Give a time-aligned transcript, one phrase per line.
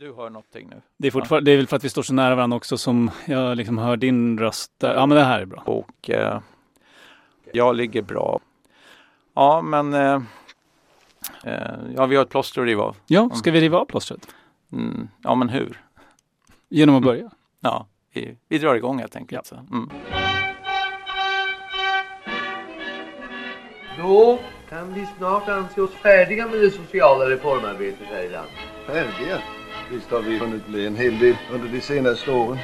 [0.00, 0.80] Du hör någonting nu.
[0.96, 3.10] Det är, fortfarande, det är väl för att vi står så nära varandra också som
[3.24, 4.72] jag liksom hör din röst.
[4.78, 4.94] Där.
[4.94, 5.62] Ja, men det här är bra.
[5.66, 6.40] Och eh,
[7.52, 8.40] jag ligger bra.
[9.34, 10.22] Ja, men eh,
[11.44, 12.96] eh, ja, vi har ett plåster att riva av.
[13.06, 14.28] Ja, ska vi riva av plåstret?
[14.72, 15.80] Mm, ja, men hur?
[16.68, 17.30] Genom att börja?
[17.60, 19.46] Ja, vi, vi drar igång helt enkelt.
[19.46, 19.54] Så.
[19.54, 19.90] Mm.
[23.98, 24.38] Då
[24.68, 28.54] kan vi snart anse oss färdiga med det sociala reformarbetet här i landet.
[28.86, 29.38] Färdiga?
[29.92, 32.58] Visst har vi hunnit bli en hel del under de senaste åren.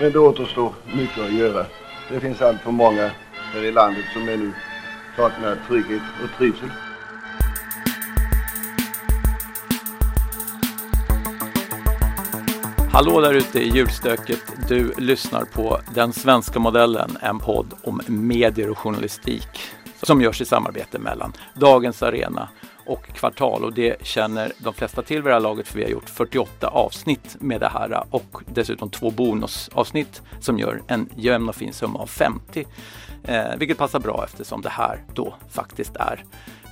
[0.00, 1.66] Men det återstår mycket att göra.
[2.10, 3.10] Det finns allt för många
[3.52, 4.52] här i landet som ännu
[5.16, 6.70] saknar trygghet och trivsel.
[12.92, 14.42] Hallå där ute i julstöket.
[14.68, 19.60] Du lyssnar på Den svenska modellen, en podd om medier och journalistik
[20.02, 22.48] som görs i samarbete mellan Dagens Arena
[22.90, 25.90] och Kvartal och det känner de flesta till vid det här laget för vi har
[25.90, 31.54] gjort 48 avsnitt med det här och dessutom två bonusavsnitt som gör en jämn och
[31.54, 32.66] fin summa av 50.
[33.24, 36.24] Eh, vilket passar bra eftersom det här då faktiskt är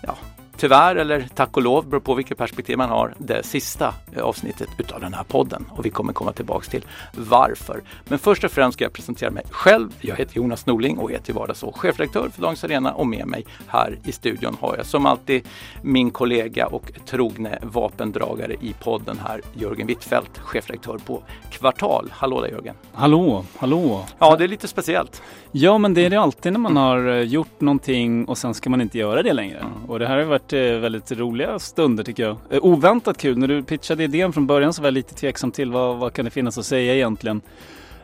[0.03, 0.17] ja,
[0.59, 5.01] tyvärr eller tack och lov, beror på vilket perspektiv man har, det sista avsnittet utav
[5.01, 5.65] den här podden.
[5.71, 7.83] Och vi kommer komma tillbaks till varför.
[8.05, 9.95] Men först och främst ska jag presentera mig själv.
[10.01, 13.45] Jag heter Jonas Norling och är till vardags chefredaktör för Dagens Arena och med mig
[13.67, 15.43] här i studion har jag som alltid
[15.83, 22.09] min kollega och trogne vapendragare i podden här, Jörgen Wittfeldt, chefredaktör på Kvartal.
[22.13, 22.75] Hallå där Jörgen!
[22.93, 24.05] Hallå, hallå!
[24.19, 25.23] Ja, det är lite speciellt.
[25.53, 28.71] Ja, men det är det alltid när man har eh, gjort någonting och sen ska
[28.71, 29.59] man inte göra det längre.
[29.59, 29.85] Mm.
[29.89, 32.37] Och det här har varit varit eh, väldigt roliga stunder tycker jag.
[32.51, 33.39] Eh, oväntat kul.
[33.39, 36.25] När du pitchade idén från början så var jag lite tveksam till vad, vad kan
[36.25, 37.41] det finnas att säga egentligen.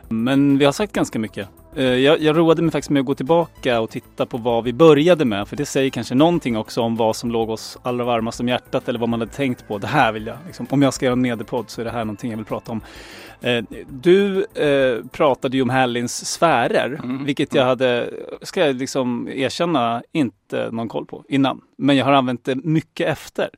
[0.09, 1.49] Men vi har sagt ganska mycket.
[1.75, 5.25] Jag, jag roade mig faktiskt med att gå tillbaka och titta på vad vi började
[5.25, 5.47] med.
[5.47, 8.89] För det säger kanske någonting också om vad som låg oss allra varmast om hjärtat
[8.89, 9.77] eller vad man hade tänkt på.
[9.77, 12.05] Det här vill jag, liksom, om jag ska göra en mediepodd så är det här
[12.05, 12.81] någonting jag vill prata om.
[13.89, 17.25] Du eh, pratade ju om Hallins sfärer, mm.
[17.25, 18.09] vilket jag hade,
[18.41, 21.61] ska jag liksom erkänna, inte någon koll på innan.
[21.77, 23.49] Men jag har använt det mycket efter.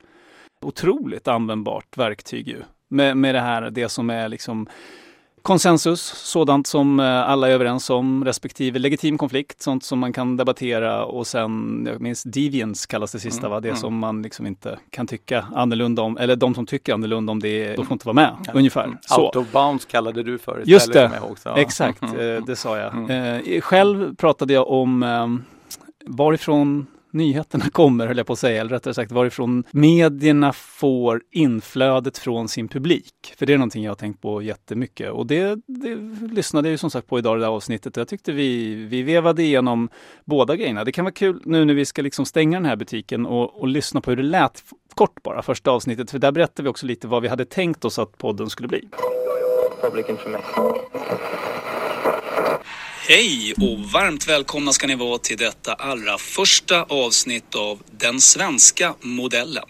[0.62, 2.62] Otroligt användbart verktyg ju.
[2.90, 4.68] Med, med det här, det som är liksom
[5.48, 10.38] konsensus, sådant som eh, alla är överens om, respektive legitim konflikt, sånt som man kan
[10.38, 13.60] debattera och sen, jag minns deviance kallas det sista, mm, va?
[13.60, 13.80] det mm.
[13.80, 17.76] som man liksom inte kan tycka annorlunda om, eller de som tycker annorlunda om det,
[17.76, 18.54] de får inte vara med, ja.
[18.54, 18.84] ungefär.
[18.84, 18.98] Mm.
[19.02, 19.26] Så.
[19.26, 21.12] Autobounce kallade du för Just det,
[21.56, 22.94] exakt, mm, eh, det sa jag.
[22.94, 23.42] Mm.
[23.46, 25.44] Eh, själv pratade jag om
[26.06, 26.88] varifrån
[27.18, 32.48] nyheterna kommer, höll jag på att säga, eller rättare sagt varifrån medierna får inflödet från
[32.48, 33.34] sin publik.
[33.38, 35.96] För det är någonting jag har tänkt på jättemycket och det, det
[36.32, 37.98] lyssnade jag ju som sagt på idag i det här avsnittet.
[37.98, 39.90] Jag tyckte vi, vi vevade igenom
[40.26, 40.84] båda grejerna.
[40.84, 43.68] Det kan vara kul nu när vi ska liksom stänga den här butiken och, och
[43.68, 44.64] lyssna på hur det lät
[44.96, 46.12] kort bara, första avsnittet.
[46.12, 48.90] För där berättade vi också lite vad vi hade tänkt oss att podden skulle bli.
[49.82, 50.74] Public information.
[53.10, 58.96] Hej och varmt välkomna ska ni vara till detta allra första avsnitt av Den svenska
[59.02, 59.70] modellen.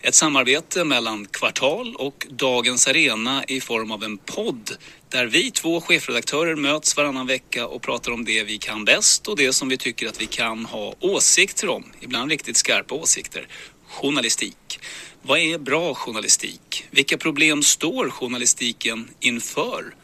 [0.00, 4.70] Ett samarbete mellan Kvartal och Dagens Arena i form av en podd
[5.08, 9.36] där vi två chefredaktörer möts varannan vecka och pratar om det vi kan bäst och
[9.36, 13.48] det som vi tycker att vi kan ha åsikter om, ibland riktigt skarpa åsikter.
[13.88, 14.80] Journalistik.
[15.22, 16.84] Vad är bra journalistik?
[16.90, 19.94] Vilka problem står journalistiken inför?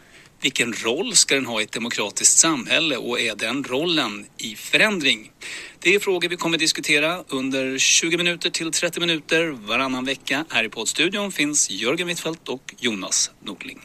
[0.41, 5.31] Vilken roll ska den ha i ett demokratiskt samhälle och är den rollen i förändring?
[5.79, 10.45] Det är frågor vi kommer diskutera under 20 minuter till 30 minuter varannan vecka.
[10.49, 13.81] Här i poddstudion finns Jörgen Wittfeldt och Jonas Nordling.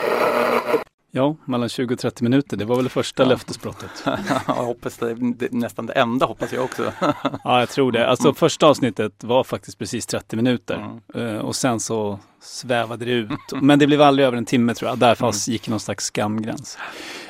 [1.13, 2.57] Ja, mellan 20 och 30 minuter.
[2.57, 3.29] Det var väl det första ja.
[3.29, 4.03] löftesbrottet.
[4.47, 6.93] jag hoppas det, det, nästan det enda hoppas jag också.
[7.43, 8.07] ja, jag tror det.
[8.07, 8.35] Alltså mm.
[8.35, 11.27] första avsnittet var faktiskt precis 30 minuter mm.
[11.27, 13.29] uh, och sen så svävade det ut.
[13.61, 14.97] Men det blev aldrig över en timme tror jag.
[14.97, 15.35] Därför mm.
[15.47, 16.77] gick någon slags skamgräns.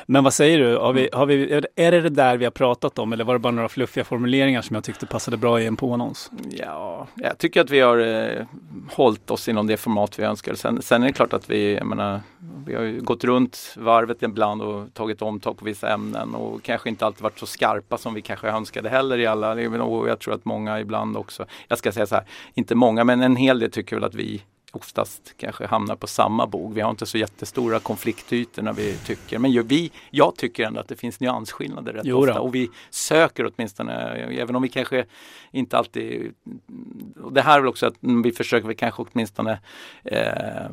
[0.06, 0.76] Men vad säger du?
[0.76, 3.38] Har vi, har vi, är det det där vi har pratat om eller var det
[3.38, 6.30] bara några fluffiga formuleringar som jag tyckte passade bra i en påannons?
[6.50, 8.46] Ja, jag tycker att vi har eh,
[8.92, 10.54] hållit oss inom det format vi önskar.
[10.54, 12.20] Sen, sen är det klart att vi, jag menar,
[12.66, 17.06] vi har gått runt varvet ibland och tagit omtag på vissa ämnen och kanske inte
[17.06, 19.52] alltid varit så skarpa som vi kanske önskade heller i alla.
[19.82, 22.24] Och jag tror att många ibland också, jag ska säga så här,
[22.54, 24.42] inte många men en hel del tycker väl att vi
[24.76, 26.74] oftast kanske hamnar på samma bog.
[26.74, 29.38] Vi har inte så jättestora konfliktytor när vi tycker.
[29.38, 33.92] Men vi, jag tycker ändå att det finns nyansskillnader rätt ofta och vi söker åtminstone,
[34.14, 35.04] även om vi kanske
[35.50, 36.32] inte alltid...
[37.22, 39.58] Och det här är väl också att vi försöker vi kanske åtminstone
[40.04, 40.70] eh,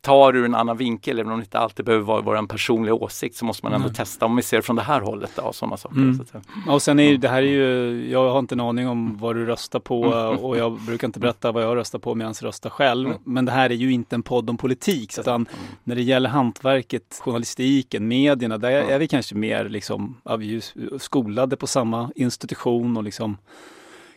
[0.00, 3.36] tar ur en annan vinkel, även om det inte alltid behöver vara vår personliga åsikt,
[3.36, 3.94] så måste man ändå Mm.
[3.94, 5.96] testa om vi ser det från det här hållet då, sådana saker.
[5.96, 6.14] Mm.
[6.18, 6.42] Så säga.
[6.68, 9.46] Och sen är det här är ju, jag har inte en aning om vad du
[9.46, 10.38] röstar på Mm.
[10.44, 13.06] och jag brukar inte berätta vad jag röstar på medan jag röstar själv.
[13.08, 13.20] Mm.
[13.42, 15.46] Men det här är ju inte en podd om politik, utan
[15.84, 20.60] när det gäller hantverket, journalistiken, medierna, där är vi kanske mer liksom, vi är ju
[20.98, 23.36] skolade på samma institution och liksom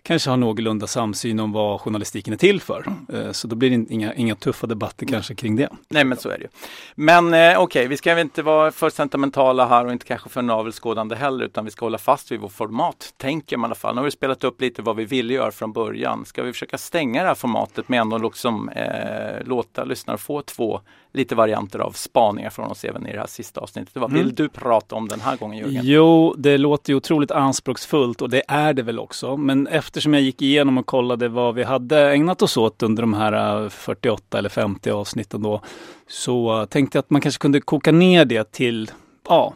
[0.06, 2.86] kanske har någorlunda samsyn om vad journalistiken är till för.
[3.14, 5.70] Eh, Så då blir det inga, inga tuffa debatter kanske kring det.
[5.90, 6.48] Nej men så är det ju.
[6.96, 11.16] Men eh, okej, vi ska inte vara för sentimentala här och inte kanske för navelskådande
[11.16, 13.96] heller utan vi ska hålla fast vid vårt format, tänker man i alla fall.
[13.96, 16.26] Nu har vi spelat upp lite vad vi ville göra från början.
[16.26, 20.82] Ska vi försöka stänga det här formatet med ändå liksom eh, låta lyssnare få två
[21.16, 23.96] lite varianter av spaningar från oss även i det här sista avsnittet.
[23.96, 24.24] Vad Mm.
[24.26, 25.82] vill du prata om den här gången Jörgen?
[25.86, 29.38] Jo, det låter ju otroligt anspråksfullt och det är det väl också.
[29.38, 33.14] Men eftersom jag gick igenom och kollade vad vi hade ägnat oss åt under de
[33.14, 35.62] här eh, 48 eller 50 avsnitten då,
[36.08, 38.92] så eh, tänkte jag att man kanske kunde koka ner det till,
[39.30, 39.54] ja,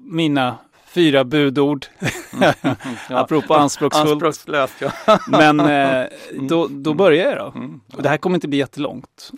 [0.00, 0.56] mina
[0.86, 1.86] fyra budord.
[2.40, 3.18] Ja.
[3.18, 4.10] Apropå anspråksfullt.
[4.12, 5.18] Anspråkslöst ja.
[5.28, 6.06] Men eh,
[6.48, 7.58] då, då börjar jag då.
[7.58, 7.80] Mm.
[7.96, 9.30] Och det här kommer inte bli jättelångt.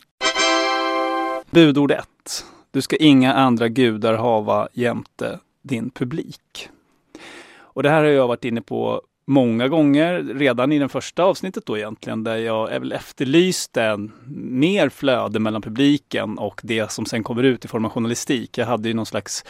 [1.50, 2.06] Budord 1.
[2.71, 6.69] Du ska inga andra gudar hava jämte din publik.
[7.59, 11.67] Och det här har jag varit inne på många gånger, redan i det första avsnittet
[11.67, 17.25] då egentligen, där jag väl efterlyste en mer flöde mellan publiken och det som sen
[17.25, 18.59] kommer ut i form av journalistik.
[18.59, 19.45] Jag hade ju någon slags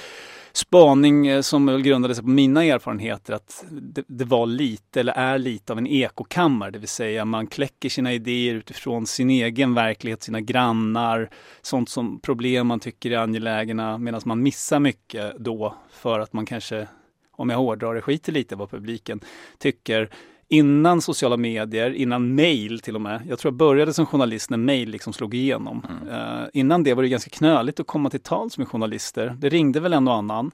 [0.58, 5.12] spaning eh, som väl grundade sig på mina erfarenheter att det, det var lite eller
[5.12, 9.74] är lite av en ekokammare, det vill säga man kläcker sina idéer utifrån sin egen
[9.74, 11.30] verklighet, sina grannar,
[11.62, 16.46] sånt som problem man tycker är angelägna medan man missar mycket då för att man
[16.46, 16.88] kanske,
[17.32, 19.20] om jag hårdrar det, skiter lite vad publiken
[19.58, 20.10] tycker.
[20.50, 23.22] Innan sociala medier, innan mail till och med.
[23.28, 25.86] Jag tror jag började som journalist när mail liksom slog igenom.
[26.10, 29.36] Eh, innan det var det ganska knöligt att komma till tals med journalister.
[29.38, 30.50] Det ringde väl en och annan.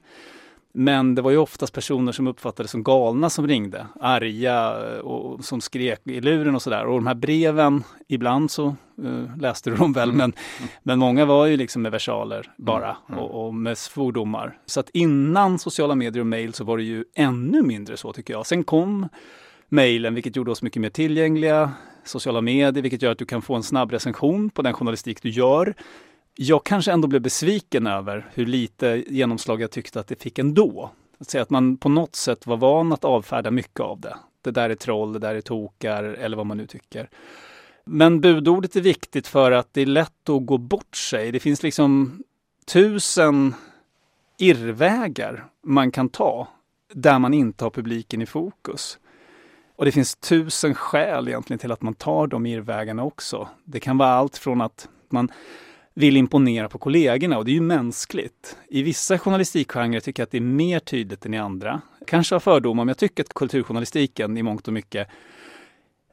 [0.77, 3.87] Men det var ju oftast personer som uppfattades som galna som ringde.
[4.01, 4.71] Arga
[5.01, 6.85] och som skrek i luren och sådär.
[6.85, 10.33] Och de här breven, ibland så eh, läste du dem väl, men,
[10.83, 14.57] men många var ju liksom med versaler bara och, och med svordomar.
[14.65, 18.33] Så att innan sociala medier och mail så var det ju ännu mindre så tycker
[18.33, 18.45] jag.
[18.45, 19.09] Sen kom
[19.75, 21.71] mejlen, vilket gjorde oss mycket mer tillgängliga.
[22.03, 25.29] Sociala medier, vilket gör att du kan få en snabb recension på den journalistik du
[25.29, 25.75] gör.
[26.35, 30.91] Jag kanske ändå blev besviken över hur lite genomslag jag tyckte att det fick ändå.
[31.17, 34.15] Att säga att man på något sätt var van att avfärda mycket av det.
[34.41, 37.09] Det där är troll, det där är tokar eller vad man nu tycker.
[37.85, 41.31] Men budordet är viktigt för att det är lätt att gå bort sig.
[41.31, 42.23] Det finns liksom
[42.65, 43.53] tusen
[44.37, 46.47] irrvägar man kan ta
[46.93, 48.99] där man inte har publiken i fokus.
[49.75, 53.47] Och det finns tusen skäl egentligen till att man tar de irrvägarna också.
[53.63, 55.31] Det kan vara allt från att man
[55.93, 58.57] vill imponera på kollegorna och det är ju mänskligt.
[58.67, 61.81] I vissa journalistikgenrer tycker jag att det är mer tydligt än i andra.
[62.07, 65.07] Kanske har fördomar, men jag tycker att kulturjournalistiken i mångt och mycket,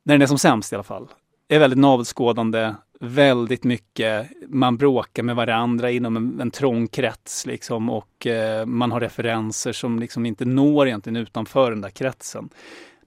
[0.02, 1.08] när den är som sämst i alla fall,
[1.48, 7.90] är väldigt navelskådande, väldigt mycket, man bråkar med varandra inom en, en trång krets liksom
[7.90, 12.48] och eh, man har referenser som liksom inte når egentligen utanför den där kretsen.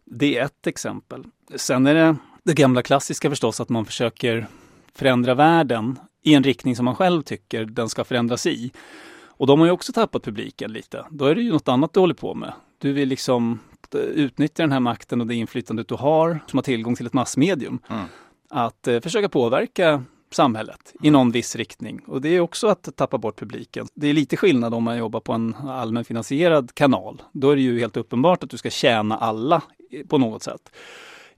[0.05, 1.23] Det är ett exempel.
[1.55, 4.47] Sen är det det gamla klassiska förstås att man försöker
[4.93, 8.71] förändra världen i en riktning som man själv tycker den ska förändras i.
[9.37, 11.05] Och de har ju också tappat publiken lite.
[11.09, 12.53] Då är det ju något annat du håller på med.
[12.77, 13.59] Du vill liksom
[13.93, 17.79] utnyttja den här makten och det inflytandet du har, som har tillgång till ett massmedium,
[17.89, 18.05] Mm.
[18.49, 20.03] att eh, försöka påverka
[20.35, 22.01] samhället i någon viss riktning.
[22.07, 23.87] Och det är också att tappa bort publiken.
[23.93, 27.21] Det är lite skillnad om man jobbar på en allmänfinansierad kanal.
[27.31, 29.61] Då är det ju helt uppenbart att du ska tjäna alla
[30.07, 30.71] på något sätt.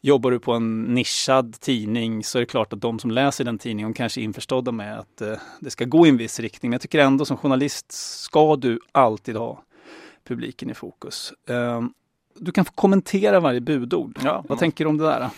[0.02, 3.58] Jobbar du på en nischad tidning så är det klart att de som läser den
[3.58, 6.70] tidningen kanske är införstådda med att eh, det ska gå i en viss riktning.
[6.70, 7.92] Men jag tycker ändå som journalist
[8.24, 9.64] ska du alltid ha
[10.28, 11.34] publiken i fokus.
[11.50, 11.82] Eh,
[12.36, 14.20] du kan få kommentera varje budord.
[14.24, 14.44] Ja.
[14.48, 15.30] Vad tänker du om det där?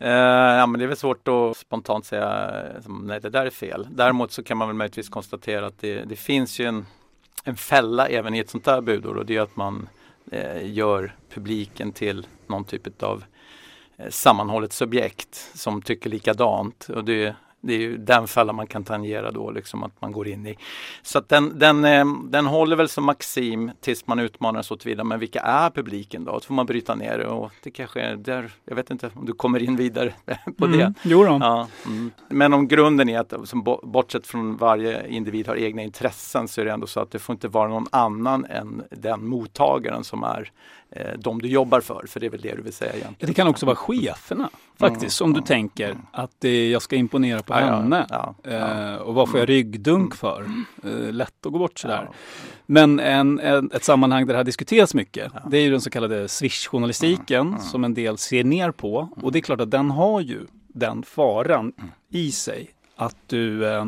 [0.00, 3.46] Uh, ja, men det är väl svårt att spontant säga eh, som, nej det där
[3.46, 3.88] är fel.
[3.90, 6.86] Däremot så kan man väl möjligtvis konstatera att det, det finns ju en,
[7.44, 9.88] en fälla även i ett sånt här budord och det är att man
[10.32, 13.24] eh, gör publiken till någon typ av
[13.96, 16.88] eh, sammanhållet subjekt som tycker likadant.
[16.88, 20.28] Och det, det är ju den fällan man kan tangera då, liksom att man går
[20.28, 20.56] in i.
[21.02, 25.04] Så att den, den, eh, den håller väl som maxim tills man utmanar så tillvida.
[25.04, 26.40] Men vilka är publiken då?
[26.40, 29.26] Så får man bryta ner det och det kanske är där, jag vet inte om
[29.26, 30.14] du kommer in vidare
[30.58, 30.80] på det.
[30.80, 31.38] Mm, jo då.
[31.40, 32.10] Ja, mm.
[32.28, 36.60] Men om grunden är att som bo- bortsett från varje individ har egna intressen så
[36.60, 40.22] är det ändå så att det får inte vara någon annan än den mottagaren som
[40.24, 40.52] är
[40.94, 42.04] eh, de du jobbar för.
[42.08, 43.28] För det är väl det du vill säga egentligen.
[43.28, 45.20] Det kan också vara cheferna faktiskt.
[45.20, 48.06] Om du tänker att eh, jag ska imponera på på henne?
[48.10, 50.46] Ja, ja, eh, och vad får jag ryggdunk för?
[50.84, 52.10] Eh, lätt att gå bort sådär.
[52.66, 55.90] Men en, en, ett sammanhang där det har diskuterats mycket, det är ju den så
[55.90, 59.08] kallade swish-journalistiken som en del ser ner på.
[59.22, 61.72] Och det är klart att den har ju den faran
[62.10, 63.84] i sig att du eh,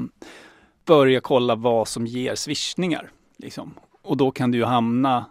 [0.85, 3.11] börjar kolla vad som ger swishningar.
[3.39, 3.75] Liksom.
[4.03, 5.25] Och då kan du ju hamna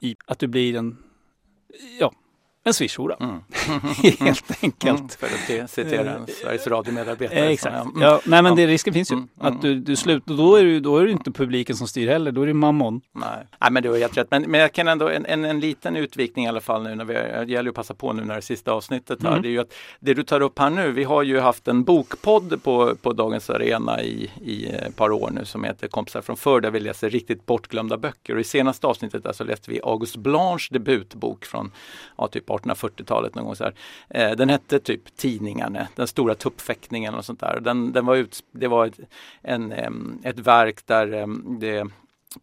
[0.00, 0.96] i att du blir en,
[2.00, 2.12] ja,
[2.64, 3.16] en swishhora.
[3.20, 3.40] Mm.
[4.20, 4.98] Helt enkelt.
[4.98, 5.26] Mm, för
[5.62, 7.38] att citera en Sveriges Radio-medarbetare.
[7.38, 7.74] Eh, exakt.
[7.84, 8.02] mm.
[8.02, 9.14] Ja, nej men det, risken finns ju.
[9.14, 12.08] Mm, Att du, du slutar, då är, det, då är det inte publiken som styr
[12.08, 13.00] heller, då är det mammon.
[13.12, 13.46] Nej.
[13.60, 14.30] Nej, men du har helt rätt.
[14.30, 17.04] Men, men jag kan ändå, en, en, en liten utvikning i alla fall nu när
[17.04, 19.30] vi, det gäller att passa på nu när det är sista avsnittet här.
[19.30, 19.42] Mm.
[19.42, 21.84] Det är ju att det du tar upp här nu, vi har ju haft en
[21.84, 26.36] bokpodd på, på Dagens Arena i, i ett par år nu som heter Kompisar från
[26.36, 28.34] förr där vi läser riktigt bortglömda böcker.
[28.34, 31.72] Och i senaste avsnittet där så läste vi August Blanches debutbok från
[32.16, 33.74] ja, typ 1840-talet någon gång så här.
[34.08, 37.60] Eh, den hette typ Tidningarna, den stora tuppfäktningen och sånt där.
[37.60, 39.00] Den, den var ut, det var ett,
[39.42, 39.72] en,
[40.22, 41.26] ett verk där
[41.60, 41.86] det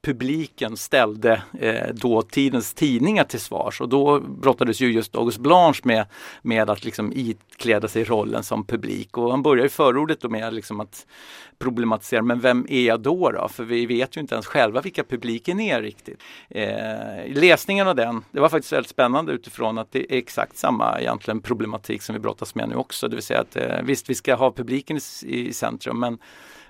[0.02, 6.06] publiken ställde eh, dåtidens tidningar till svars och då brottades ju just August Blanche med,
[6.42, 10.54] med att liksom ikläda sig rollen som publik och han börjar i förordet då med
[10.54, 11.06] liksom att
[11.60, 13.48] problematisera, men vem är jag då, då?
[13.48, 16.20] För vi vet ju inte ens själva vilka publiken är riktigt.
[16.50, 21.00] Eh, läsningen av den, det var faktiskt väldigt spännande utifrån att det är exakt samma
[21.00, 24.16] egentligen problematik som vi brottas med nu också, det vill säga att eh, visst vi
[24.16, 25.02] ska ha publiken i,
[25.48, 26.18] i centrum men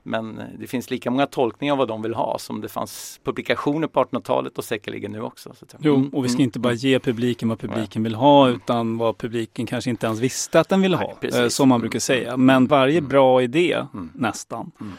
[0.05, 3.87] men det finns lika många tolkningar av vad de vill ha som det fanns publikationer
[3.87, 5.53] på 1800-talet och säkerligen nu också.
[5.79, 8.97] Jo, Mm, och vi ska mm, inte bara ge publiken vad publiken vill ha utan
[8.97, 11.13] vad publiken kanske inte ens visste att den ville Nej, ha.
[11.21, 11.39] precis.
[11.39, 12.37] eh, Som man brukar säga.
[12.37, 14.09] Men varje bra idé, Mm.
[14.15, 14.93] nästan, Mm.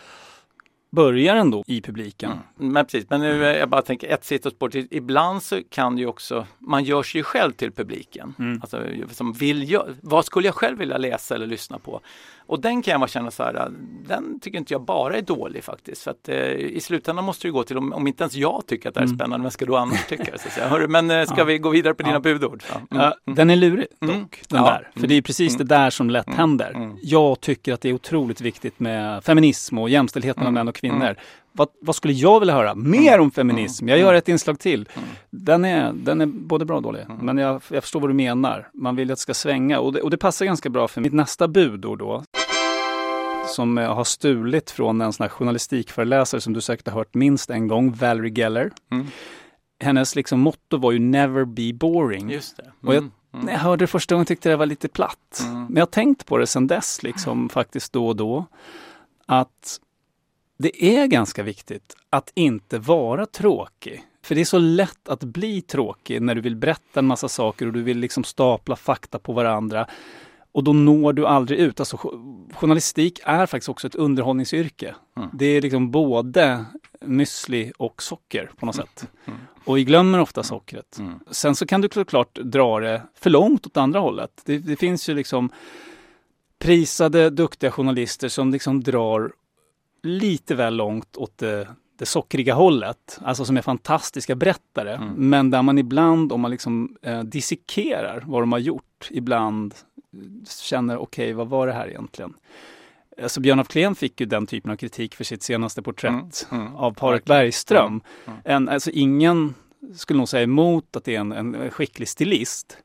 [0.90, 2.30] Börjar ändå i publiken.
[2.30, 2.72] Mm.
[2.72, 4.68] Men precis, men nu jag bara tänker ett sidospår.
[4.68, 4.88] till.
[4.90, 8.34] Ibland så kan det ju också, man gör sig ju själv till publiken.
[8.38, 8.60] Mm.
[8.62, 12.00] Alltså, som vill jag, vad skulle jag själv vilja läsa eller lyssna på?
[12.48, 13.68] Och den kan jag bara känna så här,
[14.08, 16.02] den tycker inte jag bara är dålig faktiskt.
[16.02, 18.62] För att eh, i slutändan måste det ju gå till, om, om inte ens jag
[18.66, 19.18] tycker att det här är Mm.
[19.18, 20.38] spännande, vem ska då annars tycka det?
[20.38, 20.68] Så säga.
[20.68, 21.44] Hörru, men eh, ska Ja.
[21.44, 22.20] vi gå vidare på dina Ja.
[22.20, 22.62] budord?
[22.90, 23.04] Ja.
[23.26, 23.36] Mm.
[23.36, 24.20] Den är lurig dock, Mm.
[24.48, 24.64] den Ja.
[24.64, 24.90] där.
[25.00, 25.66] För det är precis Mm.
[25.66, 26.38] det där som lätt Mm.
[26.38, 26.70] händer.
[26.74, 26.96] Mm.
[27.02, 30.54] Jag tycker att det är otroligt viktigt med feminism och jämställdhet mellan Mm.
[30.54, 31.16] män och kvinnor.
[31.52, 32.74] Vad, vad skulle jag vilja höra?
[32.74, 33.88] Mer om feminism.
[33.88, 34.88] Jag gör ett inslag till.
[34.94, 35.08] Mm.
[35.30, 37.04] Den är, den är både bra och dålig.
[37.20, 38.68] Men jag, jag förstår vad du menar.
[38.74, 39.80] Man vill att det ska svänga.
[39.80, 42.22] Och det, och det passar ganska bra för mitt nästa budord då.
[43.46, 47.50] Som jag har stulit från en sån här journalistikföreläsare som du säkert har hört minst
[47.50, 48.70] en gång, Valerie Geller.
[48.92, 49.06] Mm.
[49.84, 52.30] Hennes liksom motto var ju never be boring.
[52.30, 52.72] Just det.
[52.82, 53.10] Och jag- Mm.
[53.34, 53.46] Mm.
[53.46, 55.42] När jag hörde det första gången tyckte det var lite platt.
[55.46, 55.62] Mm.
[55.64, 58.46] Men jag har tänkt på det sedan dess, liksom faktiskt då och då.
[59.26, 59.80] Att
[60.56, 64.04] det är ganska viktigt att inte vara tråkig.
[64.22, 67.66] För det är så lätt att bli tråkig när du vill berätta en massa saker
[67.66, 69.86] och du vill liksom stapla fakta på varandra.
[70.52, 71.80] Och då når du aldrig ut.
[71.80, 74.94] Alltså, jo- journalistik är faktiskt också ett underhållningsyrke.
[75.16, 75.28] Mm.
[75.32, 76.64] Det är liksom både
[77.00, 79.06] müsli och socker på något sätt.
[79.24, 79.38] Mm.
[79.64, 80.98] Och vi glömmer ofta sockret.
[80.98, 81.18] Mm.
[81.30, 84.42] Sen så kan du såklart dra det för långt åt andra hållet.
[84.44, 85.50] Det, det finns ju liksom
[86.58, 89.32] prisade, duktiga journalister som liksom drar
[90.06, 93.18] lite väl långt åt det, det sockriga hållet.
[93.22, 94.94] Alltså som är fantastiska berättare.
[94.94, 95.12] Mm.
[95.14, 99.74] Men där man ibland, om man liksom eh, dissekerar vad de har gjort, ibland
[100.62, 102.34] känner okej, vad var det här egentligen?
[103.22, 106.62] Alltså Björn af Kleen fick ju den typen av kritik för sitt senaste porträtt Mm.
[106.66, 106.76] Mm.
[106.76, 107.24] av Parek.
[107.24, 108.00] Bergström.
[108.26, 108.38] Mm.
[108.44, 109.54] En, alltså ingen
[109.94, 112.76] skulle nog säga emot att det är en, en skicklig stilist.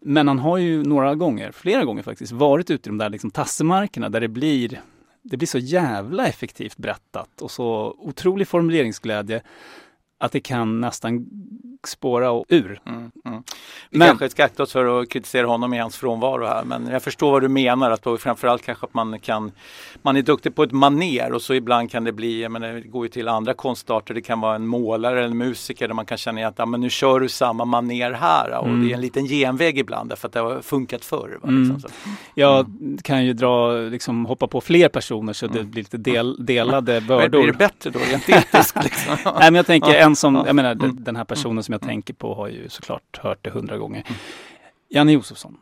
[0.00, 3.30] Men han har ju några gånger, flera gånger faktiskt, varit ute i de där liksom
[3.30, 4.80] tassemarkerna där det blir,
[5.24, 9.42] det blir så jävla effektivt berättat och så otrolig formuleringsglädje
[10.18, 11.26] att det kan nästan
[11.88, 12.80] spåra ur.
[12.86, 13.42] Mm, mm.
[13.90, 16.86] Vi Men- kanske ska akta oss för att kritisera honom i hans frånvaro här men
[16.86, 19.52] jag förstår vad du menar att då framförallt kanske att man kan
[20.02, 22.80] Man är duktig på ett maner och så ibland kan det bli, jag menar, det
[22.80, 26.06] går ju till andra konstarter, det kan vara en målare eller en musiker där man
[26.06, 28.84] kan känna att ja, men nu kör du samma maner här och Mm.
[28.86, 31.38] det är en liten genväg ibland därför att det har funkat förr.
[31.42, 31.48] Va?
[31.48, 31.62] Mm.
[31.62, 31.88] Liksom, så.
[32.34, 32.66] Jag
[33.02, 37.06] kan ju dra, liksom hoppa på fler personer så det blir lite del, delade Men
[37.06, 37.52] Blir det bördor.
[37.52, 38.84] bättre då rent etiskt?
[38.84, 39.16] Liksom?
[39.24, 40.42] Nej men jag tänker en som, Ja.
[40.46, 40.96] jag menar Mm.
[41.04, 44.04] den här personen som jag tänker på har ju såklart hört det hundra gånger.
[44.88, 45.56] Janne Josefsson.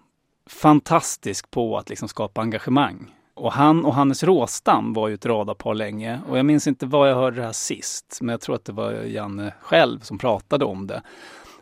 [0.46, 3.14] Fantastisk på att liksom skapa engagemang.
[3.34, 6.20] Och han och Hannes Råstam var ju ett radarpar länge.
[6.28, 8.18] Och jag minns inte var jag hörde det här sist.
[8.20, 11.02] Men jag tror att det var Janne själv som pratade om det.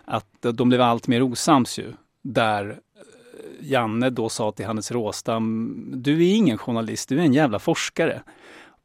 [0.05, 1.93] Att de blev allt mer osams ju.
[2.23, 7.35] Där eh, Janne då sa till Hannes Råstam, du är ingen journalist, du är en
[7.35, 8.23] jävla forskare.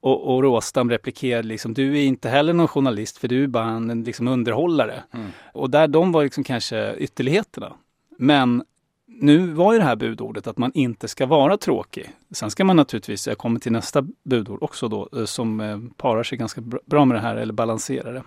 [0.06, 3.70] Och, och Råstam replikerade liksom, du är inte heller någon journalist för du är bara
[3.70, 5.04] en liksom, underhållare.
[5.12, 5.28] Mm.
[5.54, 7.74] Och där de var liksom kanske ytterligheterna.
[8.18, 8.64] Men
[9.08, 12.12] nu var ju det här budordet att man inte ska vara tråkig.
[12.32, 16.24] Sen ska man naturligtvis, jag kommer till nästa budord också då, eh, som eh, parar
[16.24, 18.24] sig ganska bra med det här eller balanserar det.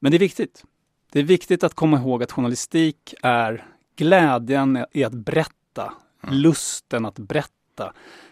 [0.00, 0.64] Men det är viktigt.
[1.12, 3.64] Det är viktigt att komma ihåg att journalistik är
[3.96, 6.34] glädjen i att berätta, mm.
[6.34, 7.61] lusten att berätta.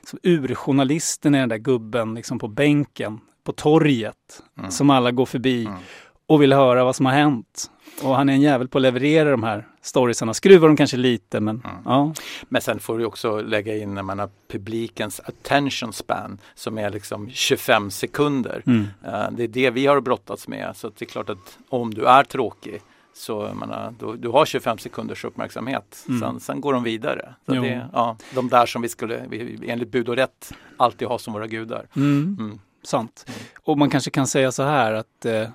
[0.04, 4.70] Så urjournalisten är den där gubben liksom på bänken, på torget, mm.
[4.70, 5.78] som alla går förbi mm.
[6.26, 7.70] och vill höra vad som har hänt.
[8.02, 10.35] Och han är en jävel på att leverera de här storiesarna.
[10.35, 11.76] Skruvar de kanske lite men mm.
[11.85, 12.14] ja.
[12.49, 16.90] Men sen får du också lägga in när man har publikens attention span som är
[16.90, 18.62] liksom 25 sekunder.
[18.66, 18.80] Mm.
[18.80, 20.76] Uh, det är det vi har brottats med.
[20.76, 22.82] Så det är klart att om du är tråkig
[23.20, 26.04] så menar, du, du har 25 sekunders uppmärksamhet.
[26.08, 26.20] Mm.
[26.20, 27.34] Sen, sen, går de vidare.
[27.46, 31.18] Så det, ja, de där som vi skulle vi, enligt bud och rätt alltid ha
[31.18, 31.86] som våra gudar.
[31.96, 32.36] Mm.
[32.38, 32.58] Mm.
[32.82, 33.30] Sant.
[33.64, 35.48] Och man kanske kan säga så här att eh,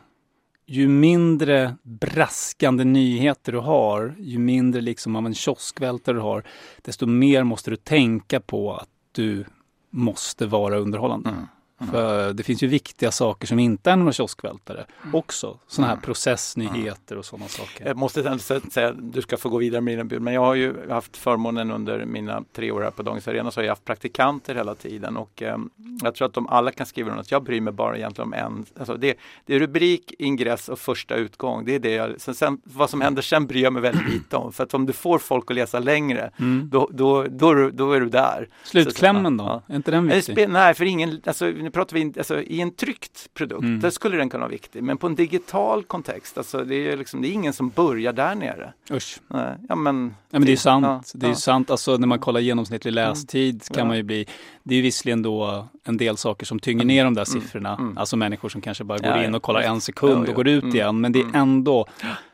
[0.65, 6.43] ju mindre braskande nyheter du har, ju mindre liksom av en kioskvältare du har,
[6.81, 9.45] desto mer måste du tänka på att du
[9.89, 11.29] måste vara underhållande.
[11.29, 11.47] Mm.
[11.91, 15.15] För det finns ju viktiga saker som inte är några kioskvältare mm.
[15.15, 15.59] också.
[15.67, 16.03] Sådana här mm.
[16.03, 17.87] processnyheter och sådana saker.
[17.87, 20.89] Jag måste säga, du ska få gå vidare med dina bud, men jag har ju
[20.89, 24.55] haft förmånen under mina tre år här på Dagens Arena så har jag haft praktikanter
[24.55, 25.57] hela tiden och eh,
[26.03, 27.31] jag tror att de alla kan skriva något.
[27.31, 28.65] Jag bryr mig bara egentligen om en.
[28.79, 31.65] Alltså det, det är rubrik, ingress och första utgång.
[31.65, 34.37] Det är det jag, sen, sen, vad som händer sen bryr jag mig väldigt lite
[34.37, 34.53] om.
[34.53, 36.69] För att om du får folk att läsa längre, mm.
[36.71, 38.49] då, då, då, då, är du där.
[38.63, 39.49] Slutklämmen så, då?
[39.49, 39.73] Ja.
[39.73, 40.49] Är inte den viktig?
[40.49, 43.79] Nej, för ingen, alltså, pratar vi alltså, i en tryckt produkt, mm.
[43.79, 44.83] där skulle den kunna vara viktig.
[44.83, 48.35] Men på en digital kontext, alltså, det, är liksom, det är ingen som börjar där
[48.35, 48.73] nere.
[48.91, 49.19] Usch.
[49.27, 50.85] Ja, men, ja, men det är sant.
[50.85, 51.69] Ja, det är sant.
[51.69, 53.09] Alltså, när man kollar genomsnittlig mm.
[53.09, 54.27] lästid kan man ju bli,
[54.67, 57.41] det är visserligen då en del saker som tynger ner de där mm.
[57.41, 57.75] siffrorna.
[57.75, 57.97] Mm.
[57.97, 61.01] Alltså människor som kanske bara går in och kollar en sekund och går ut igen.
[61.01, 61.87] Men det är ändå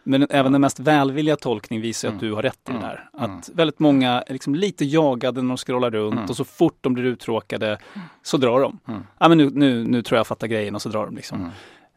[0.04, 3.10] men även den mest välvilliga tolkning visar att du har rätt i det där.
[3.14, 6.94] Att väldigt många är liksom lite jagade när de scrollar runt och så fort de
[6.94, 7.78] blir uttråkade
[8.24, 8.80] så drar de.
[9.18, 11.52] Ja, men nu, nu, nu tror jag fattar grejen och så drar de liksom.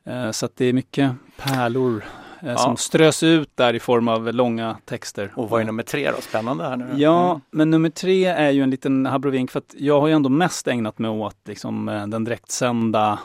[0.09, 2.05] Uh, så att det är mycket pärlor
[2.45, 2.59] ja.
[2.59, 5.33] som strös ut där i form av långa texter.
[5.37, 6.21] Och vad är nummer tre då?
[6.21, 6.89] Spännande här nu.
[6.97, 7.41] Ja, mm.
[7.51, 10.69] men nummer tre är ju en liten abrovink för att jag har ju ändå mest
[10.69, 13.19] ägnat mig åt liksom, uh, den direktsända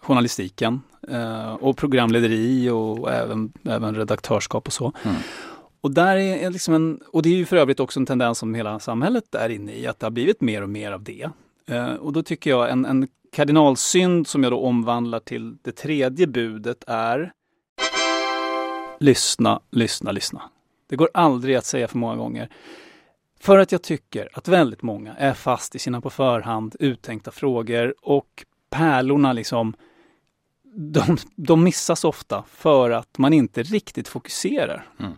[0.00, 0.80] journalistiken
[1.60, 4.92] och programlederi och även, även redaktörskap och så.
[5.02, 5.16] Mm.
[5.80, 8.54] Och, där är liksom en, och det är ju för övrigt också en tendens som
[8.54, 11.30] hela samhället är inne i, att det har blivit mer och mer av det.
[11.66, 16.26] Eh, och då tycker jag en, en kardinalsynd som jag då omvandlar till det tredje
[16.26, 17.32] budet är
[19.02, 20.42] Lyssna, lyssna, lyssna.
[20.88, 22.48] Det går aldrig att säga för många gånger.
[23.40, 27.94] För att jag tycker att väldigt många är fast i sina på förhand uttänkta frågor
[28.02, 29.74] och pärlorna liksom
[30.74, 34.88] de, de missas ofta för att man inte riktigt fokuserar.
[35.00, 35.12] Mm.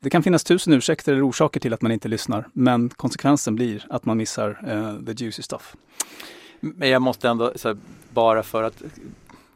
[0.00, 3.86] Det kan finnas tusen ursäkter eller orsaker till att man inte lyssnar, men konsekvensen blir
[3.90, 5.76] att man missar uh, the juicy stuff.
[6.60, 7.76] Men jag måste ändå, här,
[8.10, 8.82] bara för att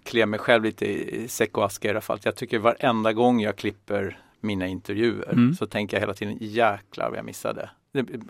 [0.05, 2.19] klä mig själv lite i säck och aska i alla fall.
[2.23, 5.55] Jag tycker varenda gång jag klipper mina intervjuer mm.
[5.55, 7.71] så tänker jag hela tiden jäklar vad jag missade.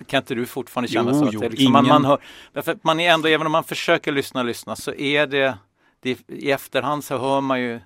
[0.07, 1.25] Kan inte du fortfarande känna jo, så?
[1.25, 2.19] Att jo, det liksom, man, man, hör,
[2.53, 5.59] därför man är ändå, även om man försöker lyssna lyssna så är det,
[6.01, 7.81] det i efterhand så hör man ju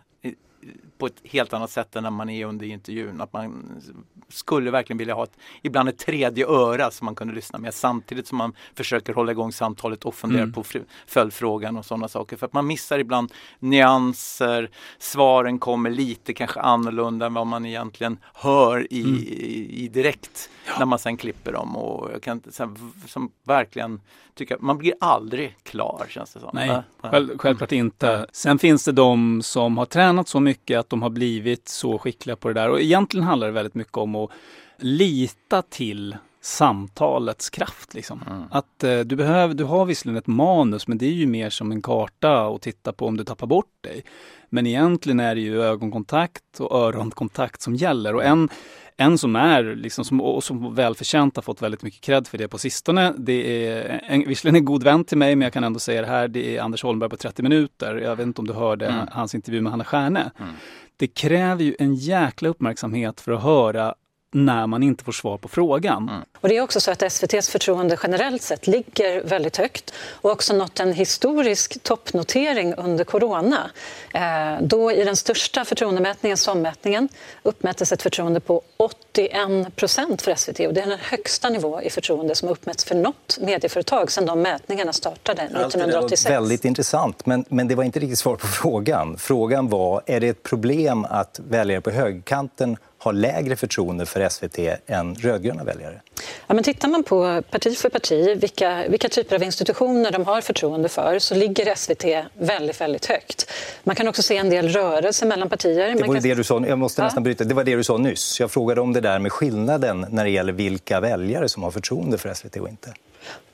[0.98, 3.20] på ett helt annat sätt än när man är under intervjun.
[3.20, 3.82] Att man
[4.28, 8.26] skulle verkligen vilja ha ett, ibland ett tredje öra som man kunde lyssna med samtidigt
[8.26, 10.52] som man försöker hålla igång samtalet och fundera mm.
[10.52, 10.64] på
[11.06, 12.36] följdfrågan och sådana saker.
[12.36, 18.18] För att man missar ibland nyanser, svaren kommer lite kanske annorlunda än vad man egentligen
[18.34, 19.14] hör i, mm.
[19.14, 20.72] i, i, direkt ja.
[20.78, 21.76] när man sen klipper dem.
[21.76, 24.00] Och jag kan sen, som verkligen
[24.34, 26.50] tycka, man blir aldrig klar känns det som.
[26.52, 28.26] Nej, Själv, självklart inte.
[28.32, 31.98] Sen finns det de som har tränat så mycket mycket att de har blivit så
[31.98, 32.70] skickliga på det där.
[32.70, 34.30] Och egentligen handlar det väldigt mycket om att
[34.78, 37.94] lita till samtalets kraft.
[37.94, 38.22] Liksom.
[38.26, 38.42] Mm.
[38.50, 41.72] Att eh, du, behöver, du har visserligen ett manus men det är ju mer som
[41.72, 44.04] en karta att titta på om du tappar bort dig.
[44.48, 48.14] Men egentligen är det ju ögonkontakt och öronkontakt som gäller.
[48.14, 48.48] Och en,
[48.96, 52.48] en som är, liksom, som, och som välförtjänt har fått väldigt mycket cred för det
[52.48, 53.14] på sistone.
[53.18, 56.06] Det är en, visserligen en god vän till mig men jag kan ändå säga det
[56.06, 56.28] här.
[56.28, 57.96] Det är Anders Holmberg på 30 minuter.
[57.96, 59.06] Jag vet inte om du hörde mm.
[59.10, 60.30] hans intervju med Hanna Stjärne.
[60.38, 60.52] Mm.
[60.96, 63.94] Det kräver ju en jäkla uppmärksamhet för att höra
[64.34, 66.08] när man inte får svar på frågan.
[66.08, 66.22] Mm.
[66.40, 70.54] Och det är också så att SVTs förtroende generellt sett ligger väldigt högt och också
[70.54, 73.70] nått en historisk toppnotering under corona.
[74.14, 77.08] Eh, då i den största förtroendemätningen, SOM-mätningen,
[77.42, 81.90] uppmättes ett förtroende på 81 procent för SVT och det är den högsta nivå i
[81.90, 86.22] förtroende som uppmätts för något medieföretag sedan de mätningarna startade 1986.
[86.24, 89.16] Det var väldigt intressant, men, men det var inte riktigt svar på frågan.
[89.18, 94.58] Frågan var, är det ett problem att väljare på högkanten har lägre förtroende för SVT
[94.86, 96.00] än rödgröna väljare?
[96.46, 100.40] Ja, men tittar man på parti för parti, vilka, vilka typer av institutioner de har
[100.40, 103.50] förtroende för, så ligger SVT väldigt, väldigt högt.
[103.84, 105.94] Man kan också se en del rörelser mellan partier.
[105.94, 106.22] Det var kan...
[106.22, 107.44] det du sa, jag måste nästan bryta.
[107.44, 108.40] Det var det du sa nyss.
[108.40, 112.18] Jag frågade om det där med skillnaden när det gäller vilka väljare som har förtroende
[112.18, 112.94] för SVT och inte.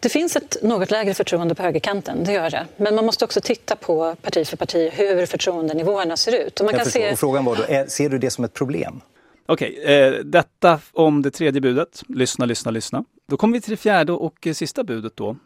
[0.00, 2.66] Det finns ett något lägre förtroende på högerkanten, det gör det.
[2.76, 6.60] Men man måste också titta på parti för parti hur förtroendenivåerna ser ut.
[6.60, 7.12] Och man kan se...
[7.12, 9.00] och frågan var då, är, ser du det som ett problem?
[9.52, 12.02] Okej, eh, detta om det tredje budet.
[12.08, 13.04] Lyssna, lyssna, lyssna.
[13.28, 15.36] Då kommer vi till det fjärde och eh, sista budet då.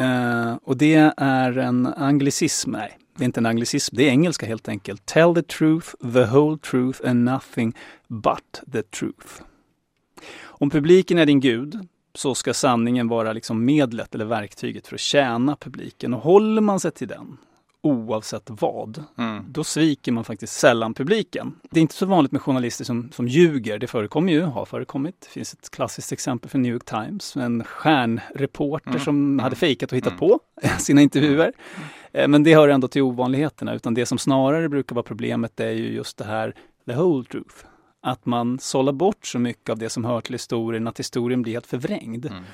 [0.00, 2.70] Eh, och det är en anglicism.
[2.70, 3.96] Nej, det är inte en anglicism.
[3.96, 5.06] Det är engelska helt enkelt.
[5.06, 7.76] Tell the truth, the whole truth and nothing
[8.08, 9.42] but the truth.
[10.42, 15.00] Om publiken är din gud så ska sanningen vara liksom medlet eller verktyget för att
[15.00, 16.14] tjäna publiken.
[16.14, 17.36] Och håller man sig till den,
[17.86, 19.44] oavsett vad, mm.
[19.48, 21.54] då sviker man faktiskt sällan publiken.
[21.70, 23.78] Det är inte så vanligt med journalister som, som ljuger.
[23.78, 25.20] Det förekommer ju, har förekommit.
[25.20, 27.36] Det finns ett klassiskt exempel för New York Times.
[27.36, 29.00] En stjärnreporter mm.
[29.00, 29.38] som mm.
[29.38, 30.18] hade fejkat och hittat mm.
[30.18, 30.40] på
[30.78, 31.52] sina intervjuer.
[32.12, 35.70] Eh, men det hör ändå till ovanligheterna, utan det som snarare brukar vara problemet är
[35.70, 36.54] ju just det här,
[36.86, 37.56] the whole truth
[38.06, 41.52] att man sållar bort så mycket av det som hör till historien, att historien blir
[41.52, 42.26] helt förvrängd.
[42.26, 42.44] Mm.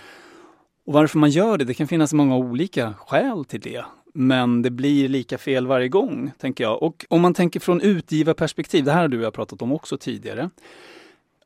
[0.86, 3.84] Och varför man gör det, det kan finnas många olika skäl till det.
[4.12, 6.82] Men det blir lika fel varje gång, tänker jag.
[6.82, 9.98] Och om man tänker från utgivarperspektiv, det här har du och jag pratat om också
[9.98, 10.50] tidigare,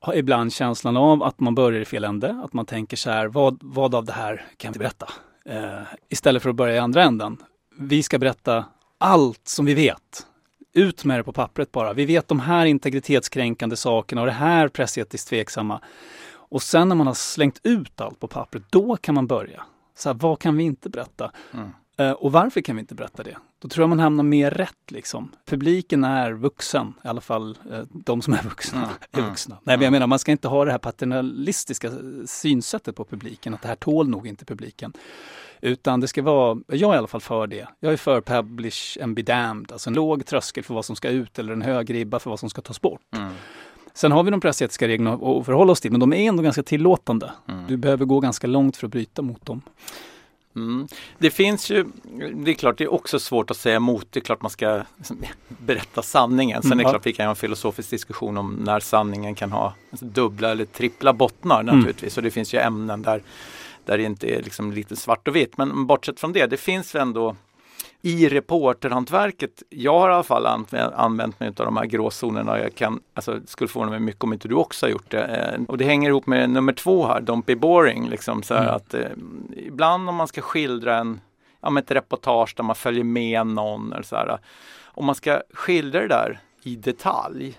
[0.01, 3.27] har ibland känslan av att man börjar i fel ände, att man tänker så här,
[3.27, 5.09] vad, vad av det här kan vi berätta?
[5.45, 7.37] Eh, istället för att börja i andra änden.
[7.79, 8.65] Vi ska berätta
[8.99, 10.27] allt som vi vet
[10.77, 11.93] ut med det på pappret bara.
[11.93, 15.81] Vi vet de här integritetskränkande sakerna och det här pressetiskt tveksamma.
[16.29, 19.63] Och sen när man har slängt ut allt på pappret, då kan man börja.
[19.97, 21.33] Så här, vad kan vi inte berätta?
[21.55, 21.71] Mm.
[22.01, 23.37] Uh, och varför kan vi inte berätta det?
[23.59, 24.91] Då tror jag man hamnar mer rätt.
[24.91, 25.33] Liksom.
[25.45, 28.79] Publiken är vuxen, i alla fall uh, de som är vuxna.
[28.79, 28.91] Mm.
[29.13, 29.31] är mm.
[29.31, 29.55] vuxna.
[29.55, 29.63] Mm.
[29.65, 31.91] Nej, men jag menar, man ska inte ha det här paternalistiska
[32.27, 34.93] synsättet på publiken, att det här tål nog inte publiken.
[35.61, 37.69] Utan det ska vara, jag är i alla fall för det.
[37.81, 41.09] Jag är för publish and be damned, alltså en låg tröskel för vad som ska
[41.09, 43.01] ut eller en hög ribba för vad som ska tas bort.
[43.17, 43.33] Mm.
[43.95, 46.63] Sen har vi de pressetiska reglerna att förhålla oss till, men de är ändå ganska
[46.63, 47.33] tillåtande.
[47.49, 47.67] Mm.
[47.69, 49.63] Du behöver gå ganska långt för att bryta mot dem.
[50.57, 50.89] Mm.
[51.19, 51.85] Det finns ju,
[52.35, 54.83] det är klart det är också svårt att säga emot, det är klart man ska
[55.49, 56.63] berätta sanningen.
[56.63, 56.93] Sen är det mm.
[56.93, 61.13] klart vi kan ha en filosofisk diskussion om när sanningen kan ha dubbla eller trippla
[61.13, 61.77] bottnar mm.
[61.77, 62.17] naturligtvis.
[62.17, 62.23] Mm.
[62.23, 63.23] Och det finns ju ämnen där
[63.85, 65.59] där det inte är liksom lite svart och vitt.
[65.59, 67.37] Men bortsett från det, det finns ändå
[68.07, 70.47] i reporterhantverket, jag har i alla fall
[70.95, 72.59] använt mig av de här gråzonerna.
[72.59, 75.25] Jag kan, alltså, skulle förvåna mig mycket om inte du också har gjort det.
[75.25, 78.09] Eh, och det hänger ihop med nummer två här, Don't be boring.
[78.09, 78.75] Liksom, så mm.
[78.75, 79.01] att, eh,
[79.57, 81.21] ibland om man ska skildra en,
[81.61, 83.93] ja, ett reportage där man följer med någon.
[83.93, 84.39] Eller så här,
[84.85, 87.59] om man ska skildra det där i detalj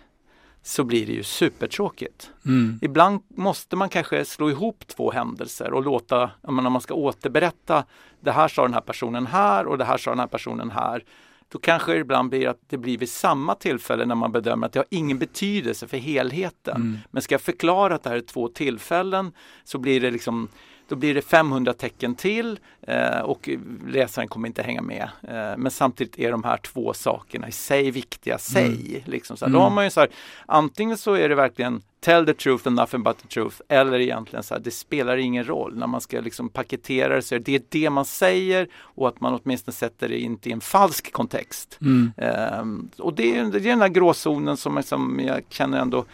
[0.67, 2.31] så blir det ju supertråkigt.
[2.45, 2.79] Mm.
[2.81, 7.85] Ibland måste man kanske slå ihop två händelser och låta, menar, man ska återberätta
[8.19, 11.03] det här sa den här personen här och det här sa den här personen här.
[11.49, 14.73] Då kanske det ibland blir att det blir vid samma tillfälle när man bedömer att
[14.73, 16.75] det har ingen betydelse för helheten.
[16.75, 16.97] Mm.
[17.11, 19.31] Men ska jag förklara att det här är två tillfällen
[19.63, 20.49] så blir det liksom
[20.87, 23.49] då blir det 500 tecken till eh, och
[23.87, 25.09] läsaren kommer inte hänga med.
[25.21, 28.89] Eh, men samtidigt är de här två sakerna i sig viktiga, sig.
[28.89, 29.01] Mm.
[29.05, 29.53] Liksom så här.
[29.53, 29.75] Då har mm.
[29.75, 30.09] man ju så här,
[30.45, 33.61] antingen så är det verkligen Tell the truth and nothing but the truth.
[33.67, 35.77] Eller egentligen så här, det spelar ingen roll.
[35.77, 39.39] När man ska liksom paketera det så är det det man säger och att man
[39.43, 41.79] åtminstone sätter det inte i en falsk kontext.
[41.81, 42.11] Mm.
[42.59, 46.05] Um, och det är, det är den där gråzonen som liksom jag känner ändå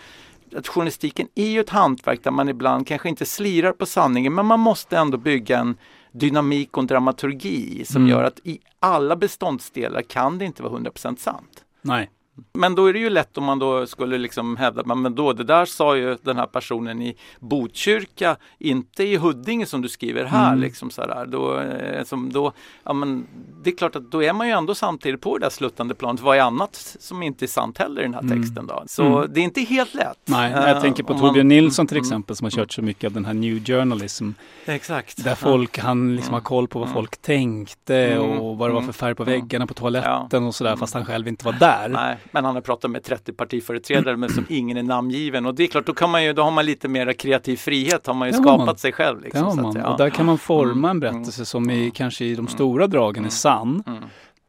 [0.55, 4.45] att journalistiken är ju ett hantverk där man ibland kanske inte slirar på sanningen men
[4.45, 5.77] man måste ändå bygga en
[6.11, 8.09] dynamik och en dramaturgi som mm.
[8.09, 11.63] gör att i alla beståndsdelar kan det inte vara 100% sant.
[11.81, 12.09] Nej.
[12.53, 15.43] Men då är det ju lätt om man då skulle liksom hävda, men då det
[15.43, 20.47] där sa ju den här personen i Botkyrka, inte i Huddinge som du skriver här.
[20.47, 20.59] Mm.
[20.59, 21.25] Liksom sådär.
[21.25, 22.51] Då, eh, som då,
[22.83, 23.27] ja, men
[23.63, 26.21] det är klart att då är man ju ändå samtidigt på det där sluttande planet.
[26.21, 28.41] Vad är annat som inte är sant heller i den här mm.
[28.41, 28.83] texten då?
[28.87, 29.33] Så mm.
[29.33, 30.19] det är inte helt lätt.
[30.25, 32.05] Nej, jag uh, tänker på Torbjörn Nilsson till mm.
[32.05, 34.31] exempel som har kört så mycket av den här new journalism.
[34.65, 35.23] Exakt.
[35.23, 36.45] Där folk, han liksom har mm.
[36.45, 40.27] koll på vad folk tänkte och vad det var för färg på väggarna på toaletten
[40.31, 40.47] ja.
[40.47, 41.89] och sådär fast han själv inte var där.
[41.89, 42.17] Nej.
[42.31, 45.45] Men han har pratat med 30 partiföreträdare men som ingen är namngiven.
[45.45, 48.07] Och det är klart, då, kan man ju, då har man lite mer kreativ frihet,
[48.07, 48.77] har man ju det skapat man.
[48.77, 49.21] sig själv.
[49.21, 49.75] Liksom, det har man.
[49.75, 49.91] Ja.
[49.91, 50.99] Och där kan man forma en mm.
[50.99, 52.47] berättelse som i, kanske i de mm.
[52.47, 53.31] stora dragen är mm.
[53.31, 53.83] sann.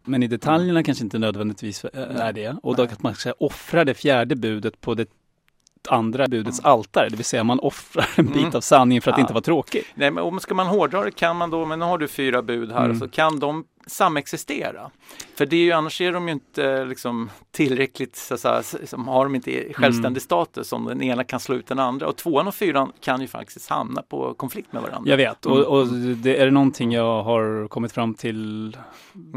[0.04, 2.56] Men i detaljerna kanske inte nödvändigtvis är det.
[2.62, 5.08] Och då att man ska offra det fjärde budet på det
[5.86, 7.08] andra budets altare.
[7.08, 8.50] Det vill säga man offrar en bit Mm.
[8.54, 9.20] av sanningen för att Ja.
[9.20, 9.82] inte vara tråkig.
[9.94, 12.42] Nej, men om ska man hårdra det kan man då, men nu har du fyra
[12.42, 12.98] bud här, Mm.
[12.98, 14.90] så kan de samexistera?
[15.36, 18.76] För det är ju, annars är de ju inte liksom, tillräckligt, så att säga, s-
[18.90, 20.20] som har de inte självständig Mm.
[20.20, 22.06] status om den ena kan slå ut den andra.
[22.08, 25.10] Och tvåan och fyran kan ju faktiskt hamna på konflikt med varandra.
[25.10, 25.58] Jag vet Mm.
[25.58, 28.76] och, och det, är det någonting jag har kommit fram till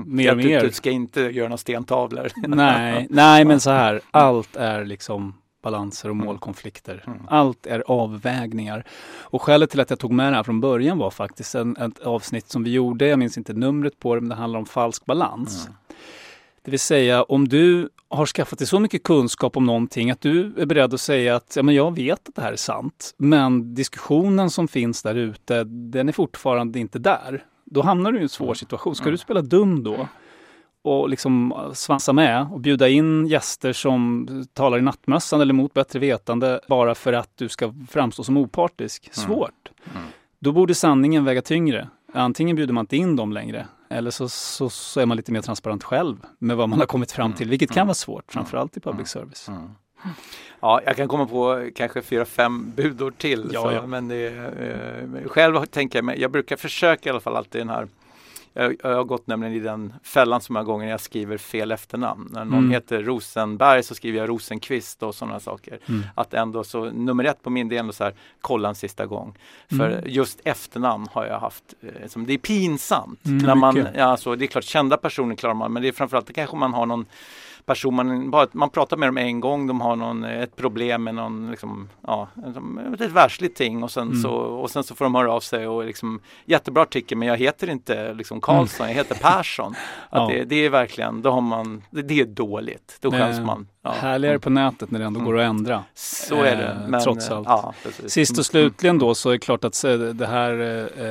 [0.05, 0.61] mer och Att du, mer.
[0.61, 2.27] du ska inte göra några stentavlor.
[2.47, 5.33] Nej, nej men så här, allt är liksom
[5.71, 7.03] balanser och målkonflikter.
[7.07, 7.19] Mm.
[7.27, 8.83] Allt är avvägningar.
[9.19, 11.99] Och skälet till att jag tog med det här från början var faktiskt en, ett
[11.99, 15.05] avsnitt som vi gjorde, jag minns inte numret på det, men det handlar om falsk
[15.05, 15.65] balans.
[15.65, 15.77] Mm.
[16.63, 20.53] Det vill säga om du har skaffat dig så mycket kunskap om någonting att du
[20.57, 23.75] är beredd att säga att ja, men jag vet att det här är sant, men
[23.75, 27.43] diskussionen som finns där ute, den är fortfarande inte där.
[27.65, 28.95] Då hamnar du i en svår situation.
[28.95, 30.07] Ska du spela dum då?
[30.81, 35.99] Och liksom svansa med och bjuda in gäster som talar i nattmössan eller mot bättre
[35.99, 39.13] vetande bara för att du ska framstå som opartisk.
[39.13, 39.71] Svårt.
[40.39, 41.89] Då borde sanningen väga tyngre.
[42.13, 45.41] Antingen bjuder man inte in dem längre eller så, så, så är man lite mer
[45.41, 48.79] transparent själv med vad man har kommit fram till, vilket kan vara svårt, framförallt i
[48.79, 49.49] public service.
[50.59, 53.49] Ja, jag kan komma på kanske fyra, fem budord till.
[53.53, 53.85] Ja, så, ja.
[53.85, 57.69] Men det, eh, själv tänker jag mig, jag brukar försöka i alla fall alltid den
[57.69, 57.87] här
[58.63, 61.71] jag, jag har gått nämligen i den fällan så många gånger när jag skriver fel
[61.71, 62.29] efternamn.
[62.33, 62.71] När någon Mm.
[62.71, 65.79] heter Rosenberg så skriver jag Rosenqvist och sådana saker.
[65.89, 66.03] Mm.
[66.15, 69.05] Att ändå så, nummer ett på min del är ändå så här, kolla en sista
[69.05, 69.37] gång.
[69.69, 70.03] För Mm.
[70.07, 73.25] just efternamn har jag haft, eh, som, det är pinsamt.
[73.25, 75.91] Mm, när man, ja, alltså, det är klart, kända personer klarar man, men det är
[75.91, 77.05] framförallt kanske man har någon
[77.67, 81.15] person, man, bara, man pratar med dem en gång, de har någon, ett problem med
[81.15, 82.27] någon, liksom, ja,
[82.99, 84.21] ett, världsligt ting och sen, Mm.
[84.21, 87.37] så, och sen så får de höra av sig och liksom, jättebra artikel men jag
[87.37, 89.75] heter inte liksom Karlsson, jag heter Persson.
[90.09, 90.31] Att Mm.
[90.37, 90.43] Ja.
[90.43, 93.67] det, det är verkligen, då har man, det, det är dåligt, då skäms man.
[93.81, 93.91] Ja.
[93.91, 95.31] Härligare på nätet när det ändå Mm.
[95.31, 95.83] går att ändra.
[95.93, 96.63] Så är det.
[96.83, 97.47] eh, Men, trots allt.
[97.47, 97.73] Ja.
[98.07, 98.43] Sist och Mm.
[98.43, 99.81] slutligen då så är det klart att
[100.13, 100.53] det här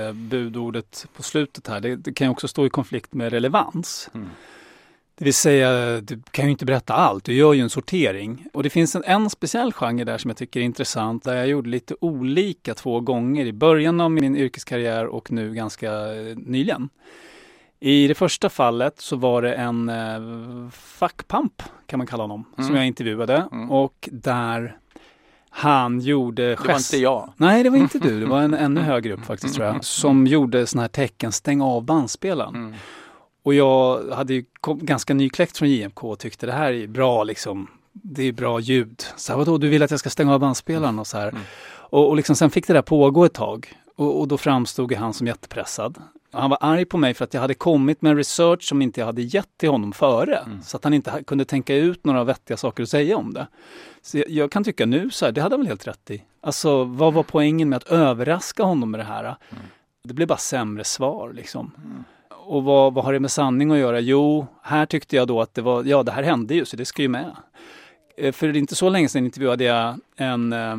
[0.06, 4.10] eh, budordet på slutet här, det, det kan också stå i konflikt med relevans.
[4.14, 4.28] Mm.
[5.18, 8.46] Det vill säga, du kan ju inte berätta allt, du gör ju en sortering.
[8.52, 11.46] Och det finns en, en speciell genre där som jag tycker är intressant, där jag
[11.48, 16.88] gjorde lite olika två gånger i början av min yrkeskarriär och nu ganska eh, nyligen.
[17.80, 22.64] I det första fallet så var det en eh, fackpamp, kan man kalla honom, som
[22.64, 22.76] Mm.
[22.76, 23.48] jag intervjuade.
[23.52, 23.70] Mm.
[23.70, 24.76] Och där
[25.50, 27.32] han gjorde Det var inte jag.
[27.36, 28.20] Nej, det var inte du.
[28.20, 29.84] Det var en ännu högre upp faktiskt tror jag.
[29.84, 32.54] Som gjorde såna här tecken, stäng av bandspelaren.
[32.54, 32.74] Mm.
[33.46, 37.70] Och jag hade ju ganska nykläckt från JMK och tyckte det här är bra liksom.
[37.92, 39.04] Det är bra ljud.
[39.16, 41.28] Så här, vadå, du vill att jag ska stänga av bandspelaren och så här.
[41.28, 41.42] Mm.
[41.66, 43.74] Och, och liksom, sen fick det där pågå ett tag.
[43.96, 45.98] Och, och då framstod han som jättepressad.
[46.32, 49.00] Han var arg på mig för att jag hade kommit med en research som inte
[49.00, 50.36] jag hade gett till honom före.
[50.36, 50.62] Mm.
[50.62, 53.46] Så att han inte kunde tänka ut några vettiga saker att säga om det.
[54.02, 56.22] Så jag, jag kan tycka nu så här, det hade han väl helt rätt i.
[56.40, 59.36] Alltså vad var poängen med att överraska honom med det här?
[60.04, 61.72] Det blev bara sämre svar liksom.
[62.48, 64.00] Och vad, vad har det med sanning att göra?
[64.00, 66.84] Jo, här tyckte jag då att det var, ja det här hände ju så det
[66.84, 67.36] ska ju med.
[68.16, 70.76] Eh, för inte så länge sedan intervjuade jag en, eh,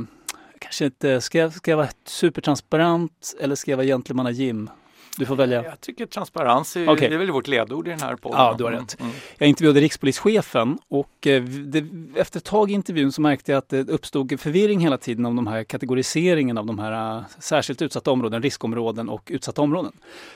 [0.59, 4.69] kanske inte, ska jag, ska jag vara supertransparent eller ska jag vara gentlemanna Jim?
[5.17, 5.63] Du får välja.
[5.63, 7.09] Jag tycker transparens är, Okej.
[7.09, 8.39] det är väl vårt ledord i den här podden.
[8.39, 8.99] Ja, du har rätt.
[8.99, 9.11] mm.
[9.37, 13.69] Jag intervjuade rikspolischefen och eh, det, efter ett tag i intervjun så märkte jag att
[13.69, 18.11] det uppstod förvirring hela tiden om de här kategoriseringen av de här eh, särskilt utsatta
[18.11, 19.91] områden, riskområden och utsatta områden.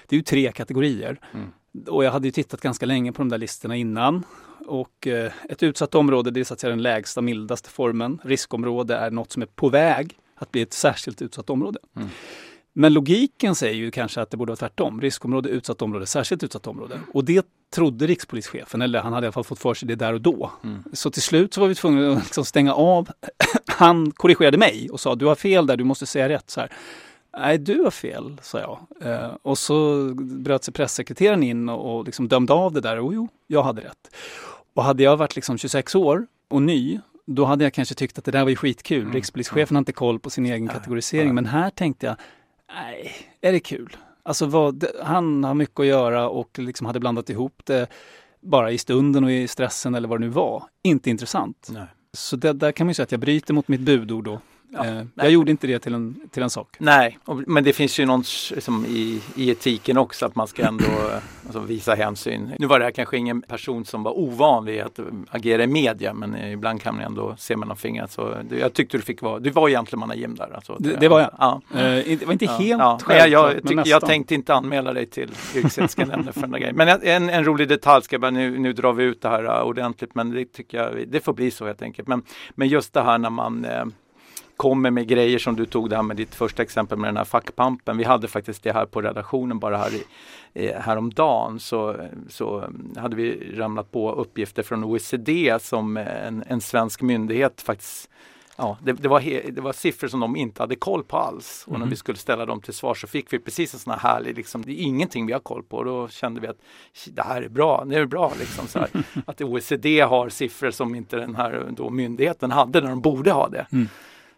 [0.08, 1.20] Det är ju tre kategorier.
[1.34, 1.48] Mm.
[1.88, 4.24] Och jag hade ju tittat ganska länge på de där listorna innan.
[4.68, 8.20] Och eh, ett utsatt område det är så att säga den lägsta, mildaste formen.
[8.24, 11.80] Riskområde är något som är på väg att bli ett särskilt utsatt område.
[11.96, 12.10] Mm.
[12.74, 15.02] Men logiken säger ju kanske att det borde vara tvärtom.
[15.02, 17.00] Riskområde, utsatt område, särskilt utsatt område.
[17.14, 20.14] Och det trodde rikspolischefen, eller han hade i alla fall fått för sig det där
[20.14, 20.52] och då.
[20.64, 20.84] Mm.
[20.94, 23.10] Så till slut så var vi tvungna att liksom stänga av.
[23.68, 26.50] Han korrigerade mig och sa du har fel där, du måste säga rätt.
[26.50, 26.72] Så här.
[27.38, 28.80] Nej, du har fel, sa jag.
[29.12, 33.00] Eh, och så bröt sig pressekreteraren in och, och liksom dömde av det där.
[33.00, 34.16] Och jo, jag hade rätt.
[34.74, 38.26] Och hade jag varit liksom 26 år och ny, då hade jag kanske tyckt att
[38.26, 39.02] det där var ju skitkul.
[39.02, 39.14] Mm.
[39.14, 41.36] Rikspolischefen har inte koll på sin egen kategorisering.
[41.36, 42.16] Men här tänkte jag,
[42.76, 43.98] nej, är det kul?
[44.24, 47.88] Alltså vad, han har mycket att göra och liksom hade blandat ihop det
[48.42, 50.64] bara i stunden och i stressen eller vad det nu var.
[50.84, 51.70] Inte intressant.
[51.72, 51.86] Nej.
[52.14, 54.40] Så det, där kan man ju säga att jag bryter mot mitt budord då.
[54.74, 56.76] Ja, eh, jag gjorde inte det till en, till en sak.
[56.80, 60.66] Nej, och, men det finns ju någon som i, i etiken också att man ska
[60.68, 62.52] ändå eh, alltså, visa hänsyn.
[62.60, 66.14] Nu var det här kanske ingen person som var ovan vid att agera i media
[66.14, 68.08] men eh, ibland kan man ändå se mellan fingrarna.
[68.08, 69.68] Så det, jag tyckte du fick vara, du var
[70.16, 70.56] Jim där.
[70.56, 71.32] Alltså, Det- det var jag.
[71.40, 71.62] Ja.
[71.74, 71.80] Eh,
[72.20, 73.00] det var inte helt ja.
[73.04, 76.60] Självklart, jag, jag, tyck, jag tänkte inte anmäla dig till yrkesetiska nämnden för den där
[76.60, 76.76] grejen.
[76.76, 79.62] Men en, en rolig detalj, ska jag bara, nu, nu drar vi ut det här
[79.64, 82.08] ordentligt men det tycker jag, det får bli så helt enkelt.
[82.08, 82.24] Men,
[82.56, 83.86] men just det här när man eh,
[84.62, 87.98] kommer med grejer som du tog där med ditt första exempel med den här fackpampen.
[87.98, 89.92] Vi hade faktiskt det här på redaktionen bara här
[90.54, 91.96] i, häromdagen så,
[92.30, 98.10] så hade vi ramlat på uppgifter från OECD som en, en svensk myndighet faktiskt
[98.58, 101.64] Ja, det, det, var det var siffror som de inte hade koll på alls.
[101.68, 101.82] Och mm.
[101.82, 104.38] när vi skulle ställa dem till svar så fick vi precis en sån här härlig,
[104.38, 105.78] liksom, det är ingenting vi har koll på.
[105.78, 106.58] Och då kände vi att
[107.06, 108.34] det här är bra, det är bra.
[108.40, 108.90] Liksom, så här.
[109.28, 113.50] Att OECD har siffror som inte den här då, myndigheten hade när de borde ha
[113.50, 113.66] det.
[113.72, 113.88] Mm.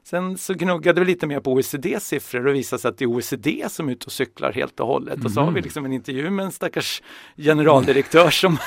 [0.06, 3.10] Sen så gnuggade vi lite mer på OECDs siffror och visade sig att det är
[3.10, 5.14] OECD som är ute och cyklar helt och hållet.
[5.14, 5.26] Mm.
[5.26, 5.64] Och så har vi mm.
[5.64, 7.02] liksom en intervju med en stackars
[7.38, 8.58] generaldirektör som,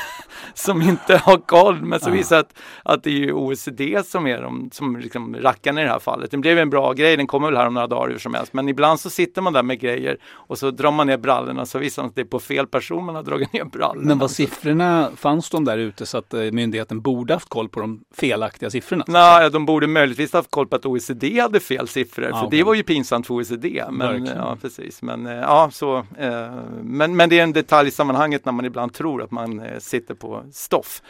[0.59, 1.83] som inte har koll.
[1.83, 5.85] Men så visar att, att det är OECD som är de som liksom rackarna i
[5.85, 6.31] det här fallet.
[6.31, 8.53] Det blev en bra grej, den kommer väl här om några dagar hur som helst.
[8.53, 11.79] Men ibland så sitter man där med grejer och så drar man ner brallorna så
[11.79, 14.09] visar det att det är på fel person man har dragit ner brallorna.
[14.09, 17.81] Men var siffrorna, fanns de där ute så att eh, myndigheten borde haft koll på
[17.81, 19.05] de felaktiga siffrorna?
[19.09, 22.59] Nej, de borde möjligtvis haft koll på att OECD hade fel siffror, ah, för okay.
[22.59, 23.85] det var ju pinsamt för OECD.
[23.91, 25.03] Men, ja, precis.
[25.03, 26.51] Men, eh, ja, så, eh,
[26.83, 29.79] men, men det är en detalj i sammanhanget när man ibland tror att man eh,
[29.79, 31.03] sitter på stoff.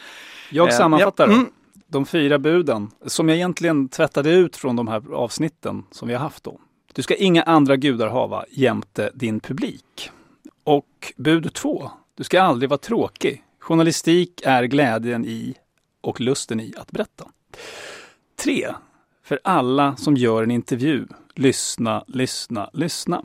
[0.50, 1.46] Jag sammanfattar ja, mm.
[1.86, 6.20] de fyra buden som jag egentligen tvättade ut från de här avsnitten som vi har
[6.20, 6.60] haft då.
[6.92, 10.10] Du ska inga andra gudar hava jämte din publik.
[10.64, 13.42] Och bud två, du ska aldrig vara tråkig.
[13.60, 15.54] Journalistik är glädjen i
[16.00, 17.28] och lusten i att berätta.
[18.36, 18.74] 3.
[19.24, 23.22] För alla som gör en intervju, lyssna, lyssna, lyssna.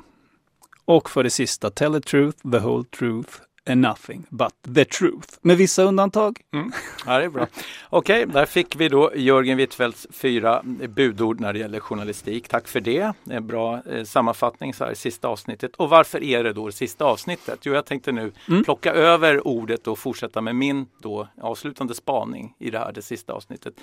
[0.85, 3.31] Och för det sista, tell the truth, the whole truth
[3.69, 5.37] and nothing but the truth.
[5.41, 6.39] Med vissa undantag.
[6.53, 6.71] Mm.
[7.05, 7.47] Ja, det är bra.
[7.89, 12.47] Okej, okay, där fick vi då Jörgen Wittfeldts fyra budord när det gäller journalistik.
[12.47, 13.13] Tack för det.
[13.29, 15.75] En bra eh, sammanfattning så här i sista avsnittet.
[15.75, 17.59] Och varför är det då det sista avsnittet?
[17.61, 18.63] Jo, jag tänkte nu mm.
[18.63, 23.33] plocka över ordet och fortsätta med min då avslutande spaning i det här, det sista
[23.33, 23.73] avsnittet.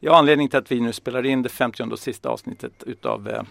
[0.00, 3.42] Ja, anledningen till att vi nu spelar in det 50 och sista avsnittet utav eh,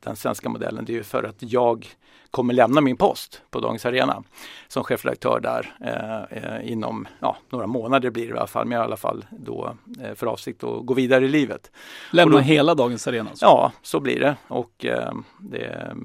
[0.00, 1.96] den svenska modellen, det är ju för att jag
[2.30, 4.22] kommer lämna min post på Dagens Arena
[4.68, 8.72] som chefredaktör där eh, eh, inom ja, några månader blir det i alla fall, men
[8.72, 11.70] jag har i alla fall då eh, för avsikt att gå vidare i livet.
[12.10, 13.30] Lämna då, hela Dagens Arena?
[13.30, 13.44] Alltså.
[13.44, 15.96] Ja, så blir det och eh, det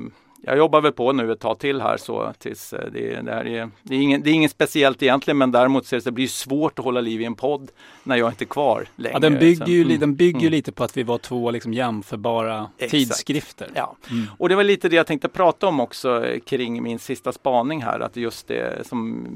[0.44, 3.48] jag jobbar väl på nu ett tag till här så tills eh, det, det här
[3.48, 6.80] är, det är, ingen, det är inget speciellt egentligen men däremot så det blir svårt
[6.80, 7.72] att hålla liv i en podd
[8.04, 9.16] när jag inte är kvar längre.
[9.16, 10.52] Ja, den bygger ju, mm, den bygger mm.
[10.52, 12.92] lite på att vi var två liksom jämförbara Exakt.
[12.92, 13.70] tidskrifter.
[13.74, 14.28] Ja, mm.
[14.38, 18.00] och det var lite det jag tänkte prata om också kring min sista spaning här
[18.00, 19.28] att just det som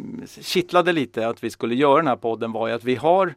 [0.41, 3.35] kittlade lite att vi skulle göra den här podden var ju att vi har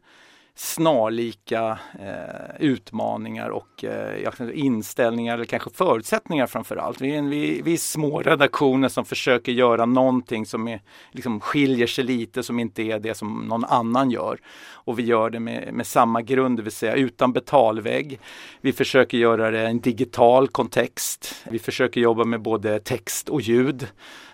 [0.61, 7.01] snarlika eh, utmaningar och eh, inställningar eller kanske förutsättningar framför allt.
[7.01, 10.81] Vi är, en, vi, vi är små redaktioner som försöker göra någonting som är,
[11.13, 14.39] liksom skiljer sig lite som inte är det som någon annan gör.
[14.71, 18.21] Och vi gör det med, med samma grund, det vill säga utan betalvägg.
[18.61, 21.35] Vi försöker göra det i en digital kontext.
[21.51, 23.87] Vi försöker jobba med både text och ljud.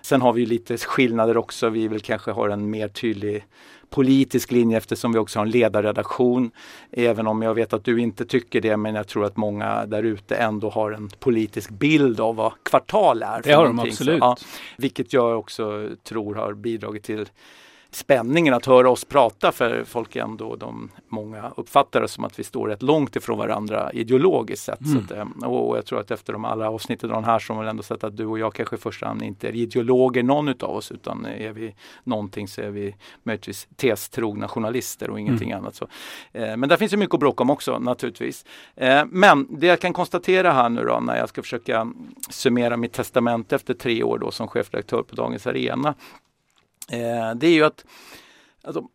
[0.02, 1.68] Sen har vi lite skillnader också.
[1.68, 3.44] Vi vill kanske ha en mer tydlig
[3.94, 6.50] politisk linje eftersom vi också har en ledarredaktion.
[6.90, 10.02] Även om jag vet att du inte tycker det men jag tror att många där
[10.02, 13.42] ute ändå har en politisk bild av vad kvartal är.
[13.42, 14.20] Det har de absolut.
[14.20, 14.36] Så, ja,
[14.76, 17.28] vilket jag också tror har bidragit till
[17.94, 22.44] spänningen att höra oss prata för folk ändå, de, många uppfattar det som att vi
[22.44, 24.80] står rätt långt ifrån varandra ideologiskt sett.
[24.80, 25.04] Mm.
[25.04, 27.60] Att, eh, och jag tror att efter de alla avsnitten av den här så har
[27.60, 30.48] man ändå sett att du och jag kanske i första hand inte är ideologer någon
[30.48, 35.62] utav oss utan är vi någonting så är vi möjligtvis testrogna journalister och ingenting mm.
[35.62, 35.74] annat.
[35.74, 35.88] Så.
[36.32, 38.44] Eh, men där finns ju mycket att bråka om också naturligtvis.
[38.76, 41.92] Eh, men det jag kan konstatera här nu då när jag ska försöka
[42.30, 45.94] summera mitt testament efter tre år då som chefredaktör på Dagens Arena
[46.88, 47.84] eh, det är ju att
[48.62, 48.88] alltså,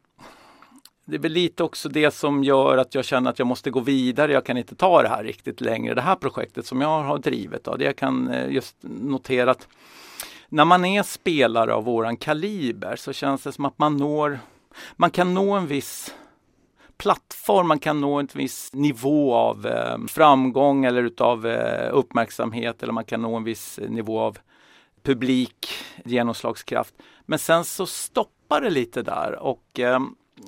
[1.10, 3.80] det är väl lite också det som gör att jag känner att jag måste gå
[3.80, 4.34] vidare.
[4.34, 5.94] Jag kan inte ta det här riktigt längre.
[5.94, 7.64] Det här projektet som jag har drivit.
[7.64, 9.68] Då, det jag kan eh, just notera att
[10.50, 14.40] när man är spelare av våran kaliber så känns det som att man når,
[14.96, 16.14] man kan nå en viss
[16.98, 22.94] plattform, man kan nå en viss nivå av eh, framgång eller utav eh, uppmärksamhet eller
[22.94, 24.38] man kan nå en viss nivå av
[25.04, 25.68] publik
[26.06, 26.94] genomslagskraft.
[27.30, 30.00] Men sen så stoppar det lite där och eh,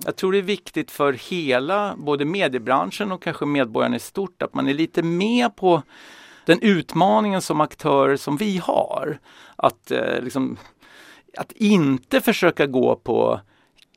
[0.06, 4.54] jag tror det är viktigt för hela, både mediebranschen och kanske medborgarna i stort, att
[4.54, 5.84] man är lite med på
[6.46, 9.20] den utmaningen som aktörer som vi har.
[9.56, 10.58] Att, eh, liksom,
[11.38, 13.40] att inte försöka gå på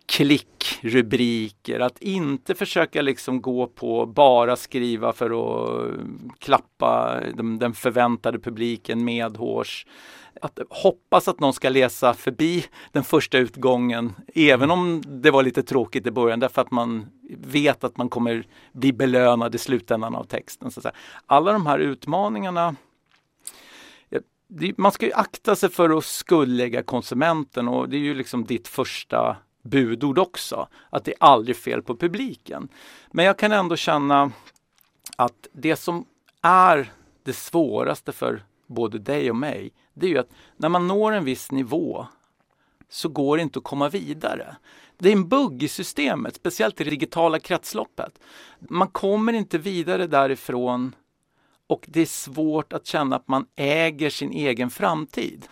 [0.07, 5.91] klickrubriker, att inte försöka liksom gå på bara skriva för att
[6.39, 7.21] klappa
[7.59, 9.87] den förväntade publiken medhårs
[10.41, 15.63] att hoppas att någon ska läsa förbi den första utgången, även om det var lite
[15.63, 17.07] tråkigt i början, därför att man
[17.39, 20.71] vet att man kommer bli belönad i slutändan av texten.
[20.71, 20.81] Så
[21.27, 22.77] Alla de här utmaningarna
[24.77, 28.69] man ska ju akta sig för att skuldlägga konsumenten och det är ju liksom ditt
[28.69, 32.69] första budord också, att det är aldrig fel på publiken.
[33.11, 34.33] Men jag kan ändå känna
[35.17, 36.05] att det som
[36.43, 36.93] är
[37.23, 41.25] det svåraste för både dig och mig, det är ju att när man når en
[41.25, 42.07] viss nivå
[42.89, 44.57] så går det inte att komma vidare.
[44.99, 48.19] Det är en bugg i systemet, speciellt i det digitala kretsloppet.
[48.59, 50.95] Man kommer inte vidare därifrån
[51.67, 55.47] och det är svårt att känna att man äger sin egen framtid.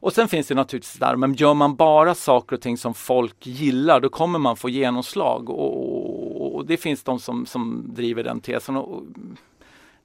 [0.00, 3.46] Och sen finns det naturligtvis där, men gör man bara saker och ting som folk
[3.46, 5.50] gillar, då kommer man få genomslag.
[5.50, 8.76] Och, och det finns de som, som driver den tesen.
[8.76, 9.02] Och,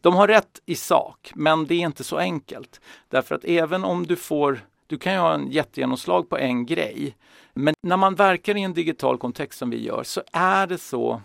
[0.02, 2.82] de har rätt i sak, men det är inte så enkelt.
[3.10, 7.16] Därför att även om du får, du kan ju ha en jättegenomslag på en grej,
[7.54, 11.22] men när man verkar i en digital kontext som vi gör så är det så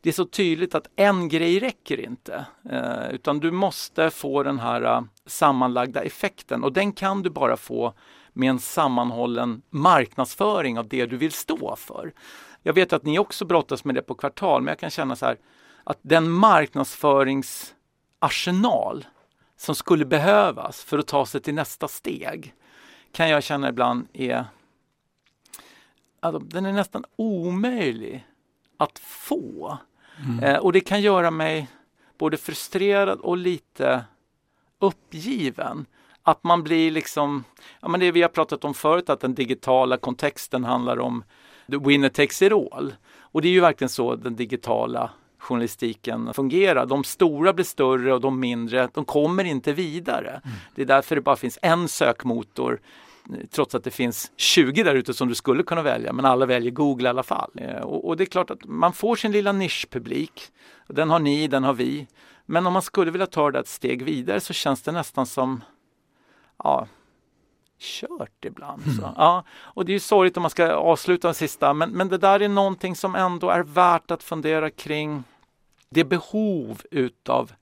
[0.00, 2.46] det är så tydligt att en grej räcker inte.
[2.70, 7.56] Eh, utan du måste få den här eh, sammanlagda effekten och den kan du bara
[7.56, 7.94] få
[8.32, 12.12] med en sammanhållen marknadsföring av det du vill stå för.
[12.62, 15.26] Jag vet att ni också brottas med det på kvartal, men jag kan känna så
[15.26, 15.38] här
[15.84, 19.06] att den marknadsföringsarsenal
[19.56, 22.54] som skulle behövas för att ta sig till nästa steg
[23.12, 24.44] kan jag känna ibland är
[26.20, 28.26] alltså, den är nästan omöjlig
[28.76, 29.78] att få.
[30.24, 30.44] Mm.
[30.44, 31.68] Eh, och det kan göra mig
[32.18, 34.04] både frustrerad och lite
[34.78, 35.86] uppgiven.
[36.22, 37.44] Att man blir liksom,
[37.80, 41.24] ja men det vi har pratat om förut, att den digitala kontexten handlar om
[41.70, 42.94] the winner takes it all.
[43.18, 46.86] Och det är ju verkligen så den digitala journalistiken fungerar.
[46.86, 50.30] De stora blir större och de mindre, de kommer inte vidare.
[50.30, 50.56] Mm.
[50.74, 52.80] Det är därför det bara finns en sökmotor
[53.50, 56.70] trots att det finns 20 där ute som du skulle kunna välja, men alla väljer
[56.70, 57.50] Google i alla fall.
[57.54, 60.42] Eh, och, och, det är klart att man får sin lilla nischpublik.
[60.88, 62.06] Den har ni, den har vi.
[62.46, 65.64] Men om man skulle vilja ta det ett steg vidare så känns det nästan som
[66.58, 66.86] ja,
[67.78, 68.82] kört ibland.
[68.82, 68.96] Mm.
[68.96, 72.08] Så, ja, och det är ju sorgligt om man ska avsluta den sista, men, men
[72.08, 75.24] det där är någonting som ändå är värt att fundera kring.
[75.88, 77.52] Det behov utav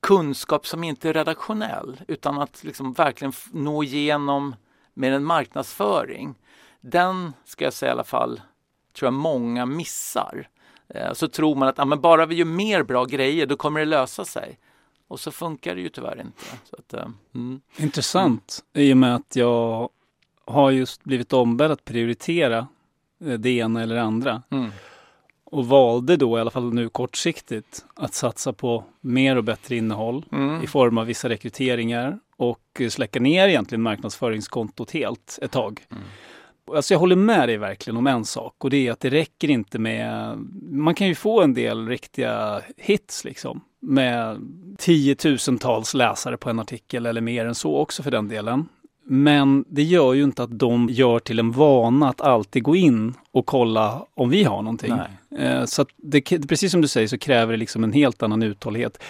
[0.00, 4.54] kunskap som inte är redaktionell utan att liksom verkligen nå igenom
[4.94, 6.34] med en marknadsföring,
[6.80, 8.40] den ska jag säga i alla fall,
[8.92, 10.48] tror jag många missar.
[10.88, 13.80] Eh, så tror man att ja, men bara vi gör mer bra grejer, då kommer
[13.80, 14.58] det lösa sig.
[15.08, 16.44] Och så funkar det ju tyvärr inte.
[16.78, 17.60] Att, eh, mm.
[17.76, 19.88] Intressant, i och med att jag
[20.44, 22.58] har just blivit ombedd att prioritera
[23.24, 24.42] eh, det ena eller det andra.
[24.50, 24.70] Mm.
[25.50, 30.24] Och valde då, i alla fall nu kortsiktigt, att satsa på mer och bättre innehåll
[30.32, 30.62] mm.
[30.62, 35.80] i form av vissa rekryteringar och släcka ner egentligen marknadsföringskontot helt ett tag.
[35.90, 36.02] Mm.
[36.74, 39.50] Alltså jag håller med dig verkligen om en sak och det är att det räcker
[39.50, 40.38] inte med...
[40.70, 44.38] Man kan ju få en del riktiga hits liksom med
[44.78, 48.68] tiotusentals läsare på en artikel eller mer än så också för den delen.
[49.12, 53.14] Men det gör ju inte att de gör till en vana att alltid gå in
[53.32, 54.94] och kolla om vi har någonting.
[55.38, 59.02] Eh, så det, precis som du säger så kräver det liksom en helt annan uthållighet.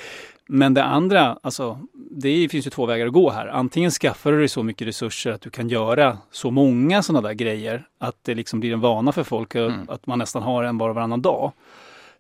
[0.46, 1.78] Men det andra, alltså,
[2.10, 3.46] det finns ju två vägar att gå här.
[3.46, 7.34] Antingen skaffar du dig så mycket resurser att du kan göra så många sådana där
[7.34, 9.72] grejer att det liksom blir en vana för folk mm.
[9.88, 11.52] att man nästan har en bara varannan dag.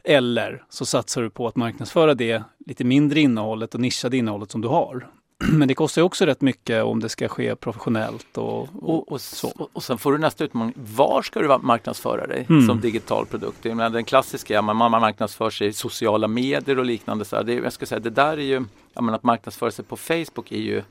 [0.04, 4.60] Eller så satsar du på att marknadsföra det lite mindre innehållet och nischade innehållet som
[4.60, 5.06] du har.
[5.52, 9.48] Men det kostar också rätt mycket om det ska ske professionellt och, och, och så.
[9.48, 10.74] Och, och sen får du nästa utmaning.
[10.76, 12.66] Var ska du marknadsföra dig mm.
[12.66, 13.64] som digital produkt?
[13.64, 17.24] Jag menar, den klassiska, ja, man, man marknadsför sig i sociala medier och liknande.
[17.24, 18.64] Så det, jag ska säga, det där är ju,
[18.94, 20.82] menar, att marknadsföra sig på Facebook är ju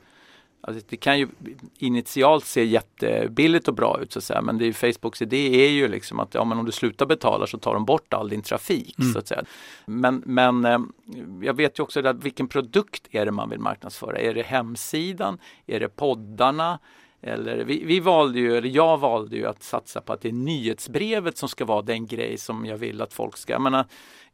[0.60, 1.28] Alltså det kan ju
[1.78, 5.70] initialt se jättebilligt och bra ut så att säga men det är Facebooks idé är
[5.70, 8.42] ju liksom att ja, men om du slutar betala så tar de bort all din
[8.42, 8.98] trafik.
[8.98, 9.12] Mm.
[9.12, 9.44] så att säga.
[9.86, 10.78] Men, men eh,
[11.42, 14.18] jag vet ju också att vilken produkt är det man vill marknadsföra?
[14.18, 15.38] Är det hemsidan?
[15.66, 16.78] Är det poddarna?
[17.22, 20.32] Eller vi, vi, valde ju, eller jag valde ju att satsa på att det är
[20.32, 23.84] nyhetsbrevet som ska vara den grej som jag vill att folk ska, jag menar,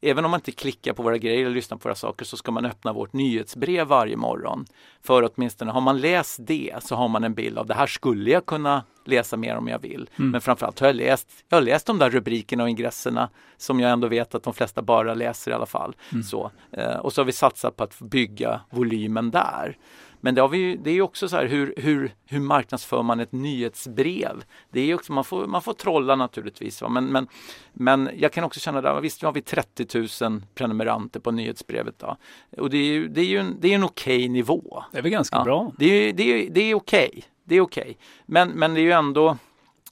[0.01, 2.53] även om man inte klickar på våra grejer eller lyssnar på våra saker så ska
[2.53, 4.66] man öppna vårt nyhetsbrev varje morgon.
[5.03, 8.30] För åtminstone har man läst det så har man en bild av det här skulle
[8.30, 10.11] jag kunna läsa mer om jag vill.
[10.18, 10.30] Mm.
[10.30, 13.91] Men framförallt har jag läst, jag har läst de där rubrikerna och ingresserna som jag
[13.91, 15.97] ändå vet att de flesta bara läser i alla fall.
[16.12, 16.22] Mm.
[16.22, 19.76] Så, eh, och så har vi satsat på att bygga volymen där.
[20.20, 24.44] Men det, vi, det är också så här hur, hur, hur marknadsför man ett nyhetsbrev?
[24.70, 26.82] Det är också, man, får, man får trolla naturligtvis.
[26.82, 26.88] Va?
[26.88, 27.28] Men, men,
[27.72, 31.98] men jag kan också känna att visst nu har vi 30 000 prenumeranter på nyhetsbrevet.
[31.98, 32.16] Då.
[32.56, 34.84] Och det är ju, det är ju en, det är en okej okay nivå.
[34.92, 35.44] Det är väl ganska ja.
[35.44, 35.72] bra?
[35.78, 37.08] Det är, det är, det är okej.
[37.08, 37.22] Okay.
[37.44, 37.82] Det är okej.
[37.82, 37.94] Okay.
[38.26, 39.36] Men, men det är ju ändå,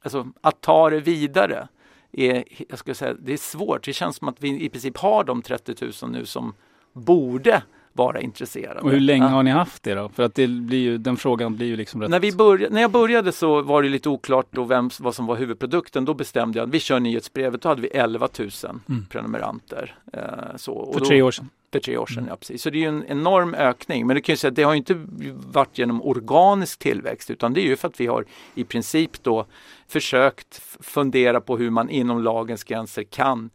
[0.03, 1.69] alltså, att ta det vidare
[2.13, 3.85] är, jag skulle säga, det är svårt.
[3.85, 6.55] Det känns som att vi i princip har de 30 000 nu som
[6.93, 7.63] borde
[7.97, 8.81] vara intresserade.
[8.81, 10.09] Och hur länge har ni haft det då?
[10.09, 12.11] För att det blir ju, den frågan blir ju liksom rätt...
[12.11, 15.27] När, vi började, när jag började så var det lite oklart då vem, vad som
[15.27, 16.05] var huvudprodukten.
[16.05, 17.63] Då bestämde jag att vi kör nyhetsbrevet.
[17.63, 18.51] Då hade vi 11 000
[18.89, 19.07] mm.
[19.11, 19.99] prenumeranter.
[20.13, 20.21] Eh,
[20.57, 21.49] så, för tre år sedan?
[21.73, 22.29] För tre år sedan, mm.
[22.29, 22.63] ja precis.
[22.63, 24.07] Så det är ju en enorm ökning.
[24.07, 25.05] Men det kan ju säga att det har inte
[25.53, 28.25] varit genom organisk tillväxt utan det är ju för att vi har
[28.55, 29.47] i princip då
[29.89, 33.51] försökt fundera på hur man inom lagens gränser kan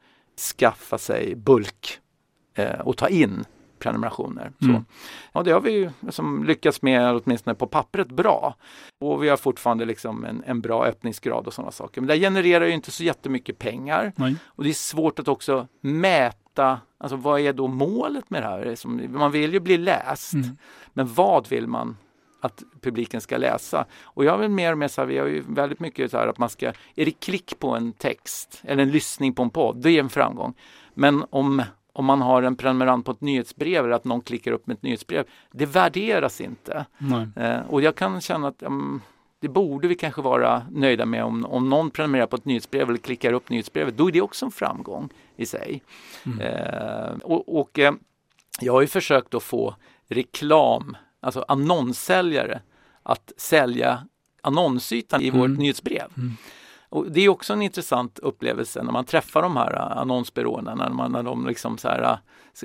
[0.57, 1.99] skaffa sig bulk
[2.55, 3.45] eh, och ta in
[3.79, 4.51] prenumerationer.
[4.61, 4.75] Mm.
[4.75, 4.83] Så.
[5.33, 8.55] Ja, det har vi liksom lyckats med, åtminstone på pappret, bra.
[8.99, 12.01] Och vi har fortfarande liksom en, en bra öppningsgrad och sådana saker.
[12.01, 14.13] Men det genererar ju inte så jättemycket pengar.
[14.15, 14.35] Nej.
[14.45, 18.87] Och det är svårt att också mäta, alltså vad är då målet med det här?
[19.07, 20.57] Man vill ju bli läst, mm.
[20.93, 21.97] men vad vill man
[22.41, 23.85] att publiken ska läsa.
[24.01, 26.27] Och jag vill mer och mer så här, vi har ju väldigt mycket så här
[26.27, 29.81] att man ska, är det klick på en text eller en lyssning på en podd,
[29.81, 30.53] det är en framgång.
[30.93, 31.63] Men om
[31.99, 34.83] om man har en prenumerant på ett nyhetsbrev eller att någon klickar upp med ett
[34.83, 35.25] nyhetsbrev.
[35.51, 36.85] Det värderas inte.
[37.35, 39.01] Eh, och jag kan känna att um,
[39.39, 42.97] det borde vi kanske vara nöjda med om, om någon prenumererar på ett nyhetsbrev eller
[42.97, 43.97] klickar upp nyhetsbrevet.
[43.97, 45.83] Då är det också en framgång i sig.
[46.25, 46.39] Mm.
[46.39, 47.93] Eh, och, och eh,
[48.61, 49.75] jag har ju försökt att få
[50.07, 52.61] reklam, alltså annonssäljare
[53.03, 54.03] att sälja
[54.41, 55.39] annonsytan i mm.
[55.39, 56.07] vårt nyhetsbrev.
[56.17, 56.37] Mm.
[56.89, 60.89] Och det är också en intressant upplevelse när man träffar de här äh, annonsbyråerna, när,
[60.89, 62.17] man, när de liksom så här, äh,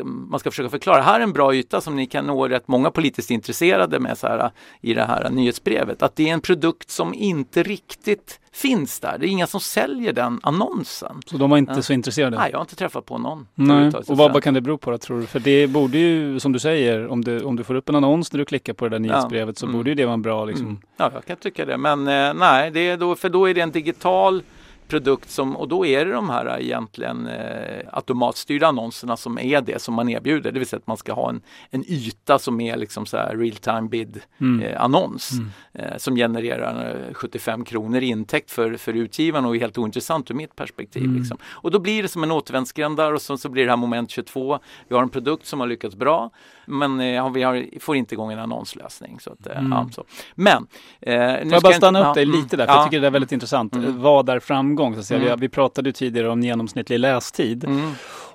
[0.05, 2.91] man ska försöka förklara, här är en bra yta som ni kan nå rätt många
[2.91, 6.03] politiskt intresserade med så här, i det här nyhetsbrevet.
[6.03, 9.19] Att det är en produkt som inte riktigt finns där.
[9.19, 11.23] Det är inga som säljer den annonsen.
[11.27, 11.83] Så de var inte ja.
[11.83, 12.37] så intresserade?
[12.37, 13.47] Nej, jag har inte träffat på någon.
[13.55, 13.93] Nej.
[14.09, 15.27] Och vad, vad, kan det bero på då, tror du?
[15.27, 18.33] För det borde ju, som du säger, om du, om du får upp en annons
[18.33, 19.61] när du klickar på det där nyhetsbrevet ja.
[19.61, 19.77] så mm.
[19.77, 20.67] borde ju det vara en bra liksom...
[20.67, 20.81] Mm.
[20.97, 21.77] Ja, jag kan tycka det.
[21.77, 24.43] Men eh, nej, det är då, för då är det en digital
[24.89, 29.83] produkt som, och då är det de här egentligen eh, automatstyrda annonserna som är det
[29.83, 30.53] som man erbjuder.
[30.53, 33.37] Det vill säga att man ska ha en, en yta som är liksom så här
[33.37, 34.63] real time bid mm.
[34.63, 35.51] eh, annons mm.
[35.73, 40.35] eh, som genererar 75 kronor i intäkt för, för utgivaren och är helt ointressant ur
[40.35, 41.05] mitt perspektiv.
[41.05, 41.17] Mm.
[41.17, 41.39] Liksom.
[41.45, 44.11] Och då blir det som en återvändsgränd där och så, så blir det här moment
[44.11, 44.59] 22.
[44.89, 46.31] Vi har en produkt som har lyckats bra
[46.67, 49.21] men eh, vi har, får inte igång en annonslösning.
[49.21, 49.73] Så att, eh, mm.
[49.73, 50.05] ja, så.
[50.35, 50.67] Men,
[51.01, 52.79] eh, nu Får jag bara stanna upp dig lite där, för ja.
[52.79, 53.75] jag tycker det är väldigt intressant.
[53.75, 54.03] Mm.
[54.03, 54.41] Vad är
[54.75, 54.95] framgång?
[54.95, 55.27] Så att säga.
[55.27, 55.41] Mm.
[55.41, 57.65] Vi, pratade tidigare om genomsnittlig lästid.
[57.65, 57.91] Mm.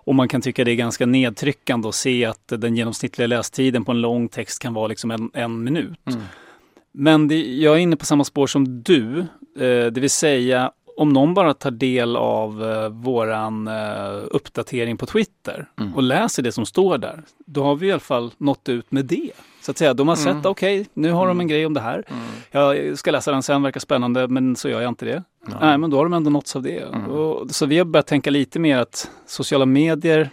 [0.06, 3.92] Och man kan tycka det är ganska nedtryckande att se att den genomsnittliga lästiden på
[3.92, 6.08] en lång text kan vara liksom en, en minut.
[6.08, 6.22] Mm.
[6.92, 11.10] Men det, jag är inne på samma spår som du, eh, det vill säga om
[11.10, 15.96] någon bara tar del av eh, våran eh, uppdatering på Twitter mm.
[15.96, 19.06] och läser det som står där, då har vi i alla fall nått ut med
[19.06, 19.32] det.
[19.62, 20.46] Så att säga, de har sett, mm.
[20.46, 21.48] okej, okay, nu har de en mm.
[21.48, 22.04] grej om det här.
[22.08, 22.24] Mm.
[22.52, 25.24] Jag ska läsa den sen, verkar spännande, men så gör jag inte det.
[25.62, 26.80] Nej, men då har de ändå nåtts av det.
[26.80, 27.06] Mm.
[27.06, 30.30] Och, så vi har börjat tänka lite mer att sociala medier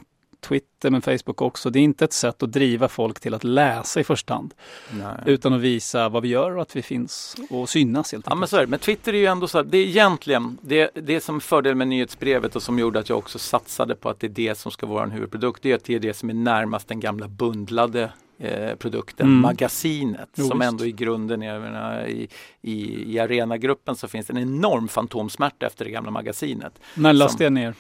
[0.49, 1.71] Twitter men Facebook också.
[1.71, 4.55] Det är inte ett sätt att driva folk till att läsa i första hand.
[4.91, 5.17] Nej.
[5.27, 8.31] Utan att visa vad vi gör och att vi finns och synas helt enkelt.
[8.31, 8.67] Ja men så är det.
[8.67, 11.75] Men Twitter är ju ändå så här, det är egentligen det, det som är fördel
[11.75, 14.73] med nyhetsbrevet och som gjorde att jag också satsade på att det är det som
[14.73, 15.63] ska vara en huvudprodukt.
[15.63, 19.41] Det är att det är det som är närmast den gamla bundlade Eh, produkten, mm.
[19.41, 22.29] magasinet jo, som ändå i grunden, jag menar, i,
[22.63, 26.73] i, i Arena-gruppen så finns det en enorm fantomsmärta efter det gamla magasinet.
[26.95, 27.75] När lades det ner?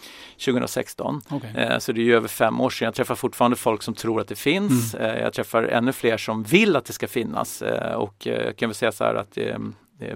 [0.44, 1.20] 2016.
[1.30, 1.50] Okay.
[1.50, 2.86] Eh, så det är ju över fem år sedan.
[2.86, 4.94] Jag träffar fortfarande folk som tror att det finns.
[4.94, 5.10] Mm.
[5.10, 8.68] Eh, jag träffar ännu fler som vill att det ska finnas eh, och eh, kan
[8.68, 9.58] väl säga så här att det,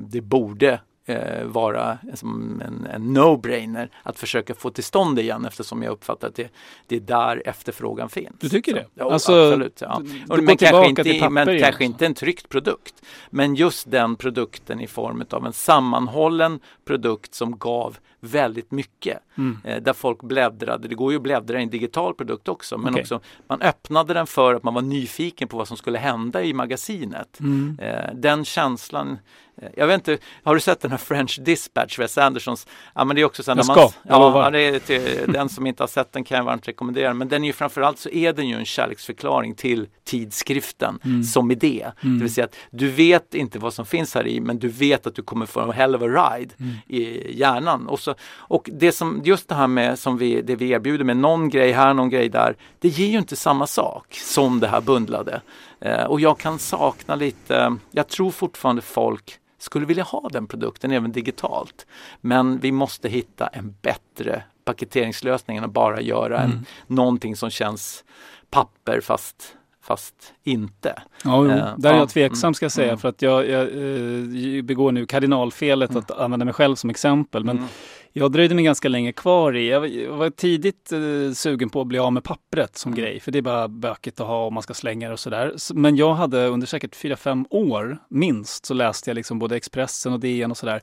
[0.01, 0.80] det borde
[1.11, 5.93] eh, vara som en, en no-brainer att försöka få till stånd det igen eftersom jag
[5.93, 6.51] uppfattar att det,
[6.87, 8.37] det är där efterfrågan finns.
[8.41, 8.87] Du tycker det?
[8.95, 9.81] ja, alltså, absolut.
[9.81, 10.03] Ja.
[10.29, 12.95] Och, men kanske, inte, men kanske inte en tryckt produkt.
[13.31, 19.18] Men just den produkten i form av en sammanhållen produkt som gav väldigt mycket.
[19.38, 19.59] Mm.
[19.64, 22.93] Eh, där folk bläddrade, det går ju att bläddra i en digital produkt också, men
[22.93, 23.03] okay.
[23.03, 26.53] också man öppnade den för att man var nyfiken på vad som skulle hända i
[26.53, 27.41] magasinet.
[27.41, 27.78] Mm.
[27.82, 29.18] Eh, den känslan
[29.62, 32.66] Eh, Jag vet inte, har du sett den här French Dispatch, Wes Andersons?
[32.95, 35.32] Ja men det är också så här, Jag när ska, man, ja, det är till,
[35.32, 37.14] den som inte har sett den kan jag varmt rekommendera.
[37.14, 41.22] Men den är ju framförallt så är den ju en kärleksförklaring till tidskriften Mm.
[41.22, 41.86] som idé.
[42.01, 45.07] Det vill säga att du vet inte vad som finns här i men du vet
[45.07, 46.74] att du kommer få en hell of a ride Mm.
[46.87, 47.89] I hjärnan.
[47.89, 51.16] Och, så, och det som, just det här med som vi, det vi erbjuder med
[51.16, 52.57] någon grej här, någon grej där.
[52.78, 55.41] Det ger ju inte samma sak som det här bundlade.
[55.81, 60.91] Eh, och jag kan sakna lite, jag tror fortfarande folk skulle vilja ha den produkten
[60.91, 61.87] även digitalt.
[62.20, 68.05] Men vi måste hitta en bättre paketeringslösning än att bara göra en, någonting som känns
[68.51, 69.57] papper fast,
[69.91, 71.03] fast inte.
[71.24, 71.51] Ja, jo.
[71.51, 72.99] Eh, där är ja, jag tveksam ska jag säga mm.
[72.99, 77.45] för att jag, jag eh, begår nu kardinalfelet att använda mig själv som exempel.
[77.45, 77.68] Men Mm.
[78.12, 81.80] jag dröjde mig ganska länge kvar i, jag var, jag var tidigt eh, sugen på
[81.80, 83.05] att bli av med pappret som Mm.
[83.05, 83.20] grej.
[83.20, 85.55] För det är bara bökigt att ha och man ska slänga det och sådär.
[85.74, 90.20] Men jag hade under säkert 4-5 år minst så läste jag liksom både Expressen och
[90.20, 90.80] DN och sådär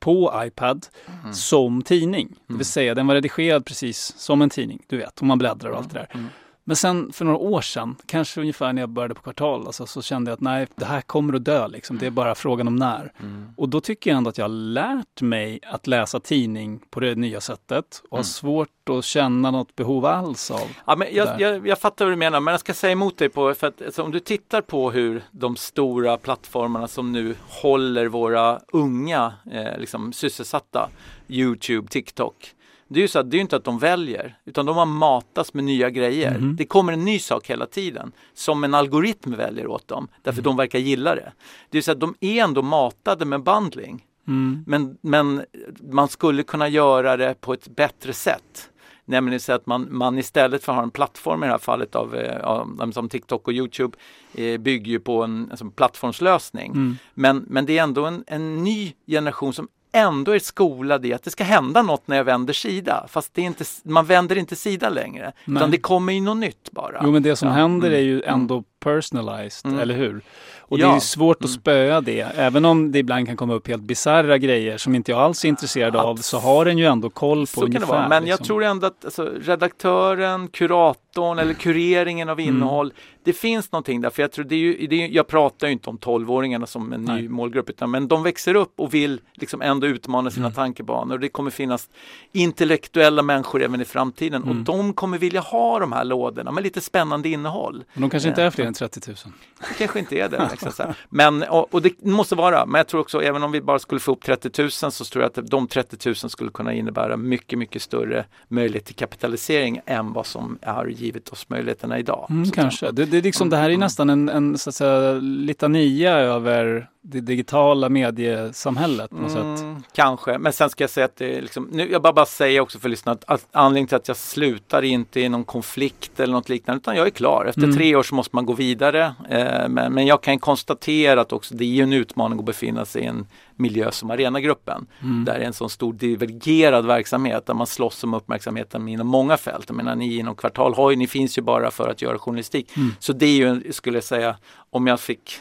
[0.00, 0.86] på iPad
[1.22, 1.34] Mm.
[1.34, 2.34] som tidning.
[2.46, 5.70] Det vill säga den var redigerad precis som en tidning, du vet, om man bläddrar
[5.70, 6.20] och allt det där.
[6.66, 6.70] Mm.
[6.70, 10.02] Men sen för några år sedan, kanske ungefär när jag började på kvartal, alltså, så
[10.02, 11.68] kände jag att nej, det här kommer att dö.
[11.68, 11.98] Liksom.
[11.98, 13.12] Det är bara frågan om när.
[13.20, 13.52] Mm.
[13.56, 17.14] Och då tycker jag ändå att jag har lärt mig att läsa tidning på det
[17.14, 18.24] nya sättet och har Mm.
[18.24, 22.16] svårt att känna något behov alls av Ja, men jag, jag, jag fattar vad du
[22.16, 24.90] menar, men jag ska säga emot dig på för att alltså, om du tittar på
[24.90, 30.88] hur de stora plattformarna som nu håller våra unga eh, liksom, sysselsatta,
[31.28, 32.54] Youtube, TikTok.
[32.94, 34.86] Det är ju så att det är ju inte att de väljer, utan de har
[34.86, 36.38] matats med nya grejer.
[36.38, 36.56] Mhm.
[36.56, 40.44] Det kommer en ny sak hela tiden, som en algoritm väljer åt dem, därför Mm.
[40.44, 41.32] de verkar gilla det.
[41.70, 44.04] Det är så att de är ändå matade med bundling.
[44.28, 44.64] Mm.
[44.66, 45.44] Men, men
[45.90, 48.70] man skulle kunna göra det på ett bättre sätt.
[49.04, 51.94] Nämligen så att man, man istället för att ha en plattform i det här fallet
[51.94, 53.96] av, eh, av som TikTok och Youtube
[54.34, 56.72] eh, bygger ju på en alltså, plattformslösning.
[56.72, 56.96] Mm.
[57.14, 61.22] Men, men det är ändå en, en ny generation som ändå är skolad i att
[61.22, 63.06] det ska hända något när jag vänder sida.
[63.08, 65.32] Fast det är inte, man vänder inte sida längre.
[65.44, 65.56] Nej.
[65.60, 67.00] Utan det kommer ju något nytt bara.
[67.04, 67.54] Jo men det som Ja.
[67.54, 68.34] händer är ju Mm.
[68.40, 69.78] ändå personalized, Mm.
[69.80, 70.20] eller hur?
[70.66, 70.90] Och det Ja.
[70.90, 71.60] är ju svårt att Mm.
[71.60, 72.20] spöa det.
[72.20, 75.48] Även om det ibland kan komma upp helt bisarra grejer som inte jag alls är
[75.48, 77.86] intresserad av så har den ju ändå koll på Så kan ungefär.
[77.86, 78.08] det vara.
[78.08, 78.46] Men jag liksom.
[78.46, 82.54] tror ändå att alltså, redaktören, kuratorn eller kureringen av Mm.
[82.56, 82.92] innehåll,
[83.24, 84.10] det finns någonting där.
[84.10, 86.92] För jag, tror det är ju, det är, jag pratar ju inte om 12-åringarna som
[86.92, 87.28] en ny Nej.
[87.28, 90.54] målgrupp, utan men de växer upp och vill liksom ändå utmana sina Mm.
[90.54, 91.18] tankebanor.
[91.18, 91.88] Det kommer finnas
[92.32, 94.64] intellektuella människor även i framtiden och Mm.
[94.64, 97.84] de kommer vilja ha de här lådorna med lite spännande innehåll.
[97.94, 99.16] Men de kanske inte är fler än 30 000.
[99.58, 100.48] Det kanske inte är det.
[100.50, 100.94] Liksom.
[101.08, 104.00] Men, och, och det måste vara, men jag tror också även om vi bara skulle
[104.00, 107.58] få upp 30 000 så tror jag att de 30 000 skulle kunna innebära mycket,
[107.58, 112.26] mycket större möjlighet till kapitalisering än vad som har givit oss möjligheterna idag.
[112.30, 112.90] Mm, kanske.
[112.90, 113.80] Det, det, är liksom, det här är Mm.
[113.80, 119.42] nästan en, en så att säga, litania över det digitala mediesamhället på något sätt.
[119.60, 122.26] Mm, kanske, men sen ska jag säga att det är liksom, nu, jag bara, bara
[122.26, 125.44] säga också för lyssnarna att, att anledningen till att jag slutar är inte i någon
[125.44, 127.44] konflikt eller något liknande utan jag är klar.
[127.48, 127.76] Efter Mm.
[127.76, 129.14] tre år så måste man gå vidare.
[129.28, 133.02] Eh, men, men jag kan konstatera att också det är en utmaning att befinna sig
[133.02, 133.26] i en
[133.56, 134.86] miljö som Arenagruppen.
[135.02, 135.24] Mm.
[135.24, 139.64] Där är en sån stor divergerad verksamhet där man slåss om uppmärksamheten inom många fält.
[139.68, 142.76] Jag menar ni inom Kvartal har ju, ni finns ju bara för att göra journalistik.
[142.76, 142.90] Mm.
[142.98, 144.36] Så det är ju, skulle jag säga,
[144.70, 145.38] om jag fick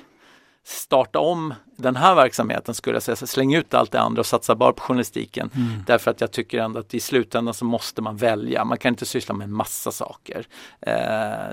[0.63, 4.55] starta om den här verksamheten skulle jag säga, släng ut allt det andra och satsa
[4.55, 5.49] bara på journalistiken.
[5.55, 5.67] Mm.
[5.87, 8.65] Därför att jag tycker ändå att i slutändan så måste man välja.
[8.65, 10.45] Man kan inte syssla med en massa saker.
[10.81, 10.93] Eh,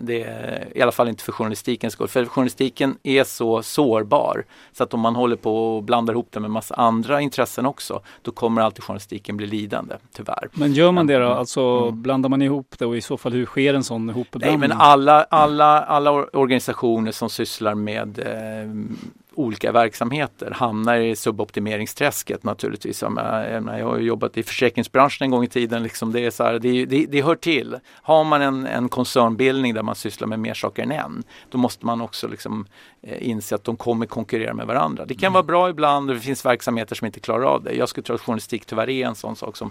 [0.01, 2.09] det är i alla fall inte för journalistikens skull.
[2.09, 4.45] För journalistiken är så sårbar.
[4.73, 8.01] Så att om man håller på och blandar ihop det med massa andra intressen också,
[8.23, 10.49] då kommer alltid journalistiken bli lidande, tyvärr.
[10.53, 11.25] Men gör man det då?
[11.27, 11.39] Mm.
[11.39, 12.03] Alltså Mm.
[12.03, 14.61] blandar man ihop det och i så fall hur sker en sån Nej, ihopblandning?
[14.61, 18.71] men alla, alla, alla or- organisationer som sysslar med eh,
[19.41, 23.03] olika verksamheter hamnar i suboptimeringsträsket naturligtvis.
[23.03, 25.83] Jag, menar, har jobbat i försäkringsbranschen en gång i tiden.
[25.83, 27.77] Liksom det, är så här, det, det, det hör till.
[27.93, 31.87] Har man en, en koncernbildning där man sysslar med mer saker än en, då måste
[31.87, 32.67] man också liksom,
[33.03, 35.05] eh, inse att de kommer konkurrera med varandra.
[35.07, 37.73] Det kan vara bra ibland och det finns verksamheter som inte klarar av det.
[37.73, 39.71] Jag skulle tro att journalistik tyvärr är en sån sak som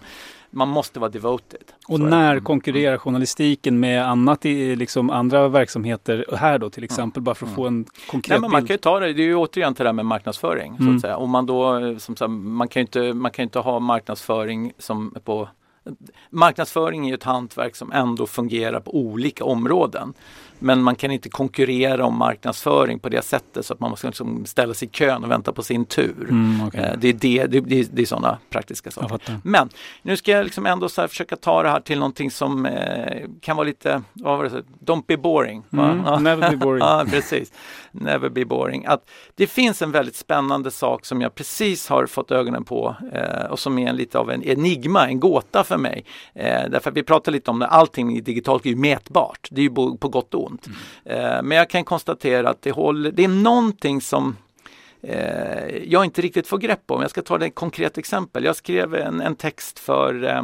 [0.52, 1.64] man måste vara devoted.
[1.88, 2.43] Och när Mm.
[2.43, 7.50] konkurrerar journalistiken med annat i liksom andra verksamheter här då till exempel bara för att
[7.50, 7.56] Mm.
[7.56, 8.68] få en konkret Nej, men man bild?
[8.68, 10.78] kan ju ta det, det är ju återigen till det här med marknadsföring.
[10.78, 10.95] Så Mm.
[10.95, 11.18] att säga.
[11.18, 13.80] Om man då, eh, som sagt, man kan ju inte, man kan ju inte ha
[13.80, 15.50] marknadsföring som på
[16.30, 20.14] Marknadsföring är ju ett hantverk som ändå fungerar på olika områden.
[20.60, 24.45] Men man kan inte konkurrera om marknadsföring på det sättet så att man måste liksom
[24.45, 26.28] ställa sig i kön och vänta på sin tur.
[26.30, 26.82] Mm, okay.
[26.82, 29.39] Eh, det är, det, det, det, det är sådana praktiska saker.
[29.43, 29.70] Men
[30.01, 33.68] nu ska jag liksom ändå försöka ta det här till någonting som eh, kan vara
[33.68, 35.64] lite, vad var det, don't be boring.
[35.74, 36.20] Mm, ja.
[36.20, 36.80] Never be boring.
[36.88, 37.51] ja, precis.
[37.91, 38.86] Never be boring.
[38.86, 43.51] Att det finns en väldigt spännande sak som jag precis har fått ögonen på eh,
[43.51, 46.05] och som är en, lite av en enigma, en gåta för mig.
[46.34, 49.47] Eh, därför att vi pratar lite om det, allting digitalt är ju mätbart.
[49.51, 50.49] Det är ju på, på gott och ont.
[50.50, 50.78] Mm.
[51.06, 54.38] Eh, men jag kan konstatera att det, håller, det är någonting som
[55.02, 57.02] eh, jag inte riktigt får grepp om.
[57.02, 58.43] Jag ska ta ett konkret exempel.
[58.43, 60.43] Jag skrev en, en text för eh,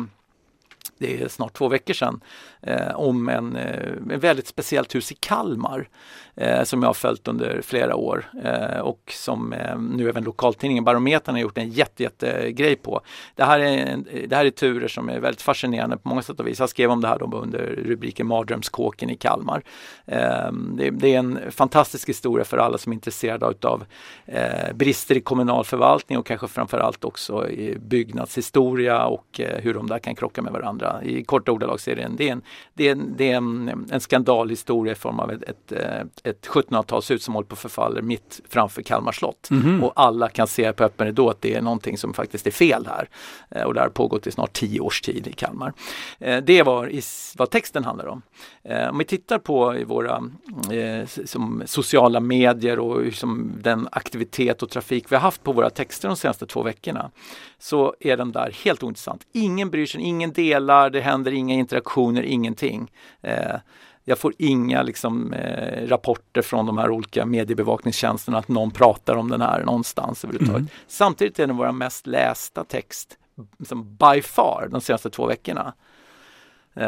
[0.98, 2.22] det är snart två veckor sedan,
[2.66, 5.90] eh, om en, eh, en väldigt speciellt hus i Kalmar
[6.36, 10.84] eh, som jag har följt under flera år eh, och som eh, nu även lokaltidningen
[10.84, 13.02] Barometern har gjort en jätte, jätte grej på.
[13.36, 13.98] Det här, är,
[14.28, 16.60] det här är turer som är väldigt fascinerande på många sätt och vis.
[16.60, 19.64] Jag skrev om det här då under rubriken Mardrömskåken i Kalmar.
[20.06, 23.86] Eh, det, det, är en fantastisk historia för alla som är intresserade av
[24.26, 29.88] eh, brister i kommunal förvaltning och kanske framförallt också i byggnadshistoria och eh, hur de
[29.88, 31.04] där kan krocka med varandra.
[31.04, 32.42] I korta ordalag så är det en, det är en,
[32.74, 35.72] det är en, det är en, en skandalhistoria i form av ett, ett,
[36.24, 39.48] ett 1700-talshus som håller på att förfalla mitt framför Kalmar slott.
[39.52, 39.82] Mm -hmm.
[39.82, 42.88] Och alla kan se på öppen ridå att det är någonting som faktiskt är fel
[42.88, 43.10] här.
[43.50, 45.74] Eh, och det har pågått i snart tio års tid i Kalmar.
[46.20, 46.92] Eh, det var
[47.38, 48.22] vad texten handlar om.
[48.64, 50.24] Eh, om vi tittar på i våra
[51.26, 56.08] som sociala medier och som den aktivitet och trafik vi har haft på våra texter
[56.08, 57.12] de senaste två veckorna
[57.58, 59.28] så är den där helt ointressant.
[59.32, 62.92] Ingen bryr sig, ingen delar, det händer inga interaktioner, ingenting.
[64.08, 69.30] Jag får inga liksom, eh, rapporter från de här olika mediebevakningstjänsterna att någon pratar om
[69.30, 70.60] den här någonstans överhuvudtaget.
[70.60, 70.70] Mm.
[70.88, 73.18] Samtidigt är den vår mest lästa text
[73.58, 75.74] liksom by far de senaste två veckorna.
[76.74, 76.84] Um,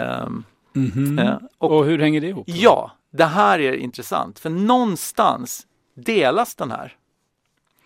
[0.75, 1.27] mm -hmm.
[1.27, 2.45] eh, och, och, hur hänger det ihop?
[2.49, 6.95] Ja, det här är intressant för någonstans delas den här.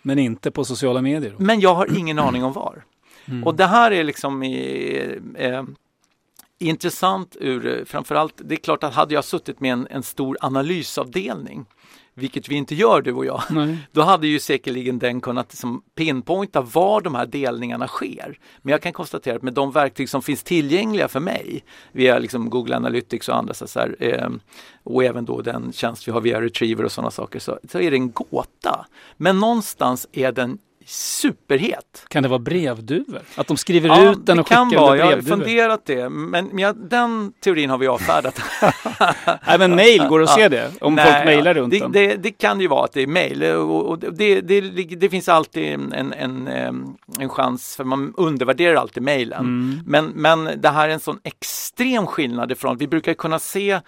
[0.02, 1.36] Men inte på sociala medier?
[1.38, 2.84] Men jag har ingen aning om var.
[3.26, 3.44] Mm.
[3.44, 5.64] Och det här är liksom i, eh,
[6.60, 11.66] intressant ur framförallt, det är klart att hade jag suttit med en, en stor analysavdelning
[12.14, 13.78] vilket vi inte gör du och jag, Nej.
[13.92, 18.40] då hade ju säkerligen den kunnat liksom pinpointa var de här delningarna sker.
[18.62, 22.50] Men jag kan konstatera att med de verktyg som finns tillgängliga för mig via liksom
[22.50, 24.30] Google Analytics och andra så här, eh,
[24.84, 27.92] och även då den tjänst vi har via Retriever och sådana saker så, så är
[27.92, 28.86] det en gåta.
[29.18, 32.06] Men någonstans är den superhet.
[32.08, 33.22] Kan det vara brevduvor?
[33.36, 34.98] Att de skriver ja, ut den och skickar den brevduvor?
[34.98, 38.42] Jag har funderat det, men, men den teorin har vi avfärdat.
[39.48, 40.72] Nej, men mail, går det att se det?
[40.82, 41.92] Om Nej, folk mejlar runt det, den?
[41.92, 44.62] Det, det, kan ju vara att det är mail och, och det, det,
[44.96, 46.48] det, finns alltid en, en,
[47.20, 49.40] en chans, för man undervärderar alltid mejlen.
[49.40, 49.80] Mm.
[49.86, 53.80] Men, men det här är en sån extrem skillnad ifrån, vi brukar kunna se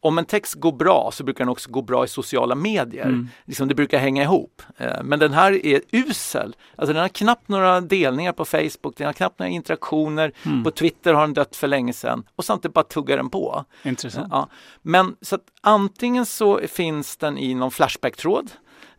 [0.00, 3.06] om en text går bra så brukar den också gå bra i sociala medier.
[3.06, 3.28] Mm.
[3.44, 4.62] Liksom det brukar hänga ihop.
[4.76, 6.56] Eh, men den här är usel.
[6.76, 10.32] Alltså den har knappt några delningar på Facebook, den har knappt några interaktioner.
[10.42, 10.64] Mm.
[10.64, 13.64] På Twitter har den dött för länge sedan och samtidigt bara tuggar den på.
[13.82, 14.28] Intressant.
[14.30, 14.48] Ja.
[14.82, 18.50] Men så att antingen så finns den i någon Flashback-tråd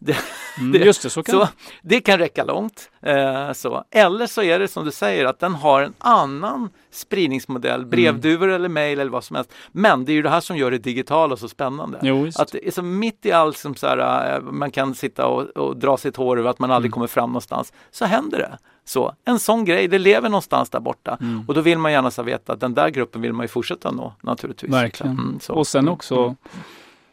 [0.04, 0.18] det,
[0.58, 1.48] mm, det, just det, så kan, så
[1.82, 2.90] det kan räcka långt.
[3.02, 3.84] Eh, så.
[3.92, 7.90] Eller så är det som du säger att den har en annan spridningsmodell, mm.
[7.90, 8.56] brevduvor mm.
[8.56, 9.54] eller mejl eller vad som helst.
[9.72, 12.00] Men det är ju det här som gör det digitala så spännande.
[12.02, 15.78] Jo, att så mitt i allt som så här, eh, man kan sitta och, och
[15.78, 16.94] dra sitt hår över att man aldrig mm.
[16.94, 18.58] kommer fram någonstans, så händer det.
[18.86, 21.18] Så, en sån grej, det lever någonstans där borta.
[21.22, 21.44] Mm.
[21.48, 23.92] Och då vill man gärna så veta att den där gruppen vill man ju fortsätta
[23.92, 24.72] nå naturligtvis.
[24.72, 25.12] Verkligen.
[25.12, 26.36] Mm, och sen också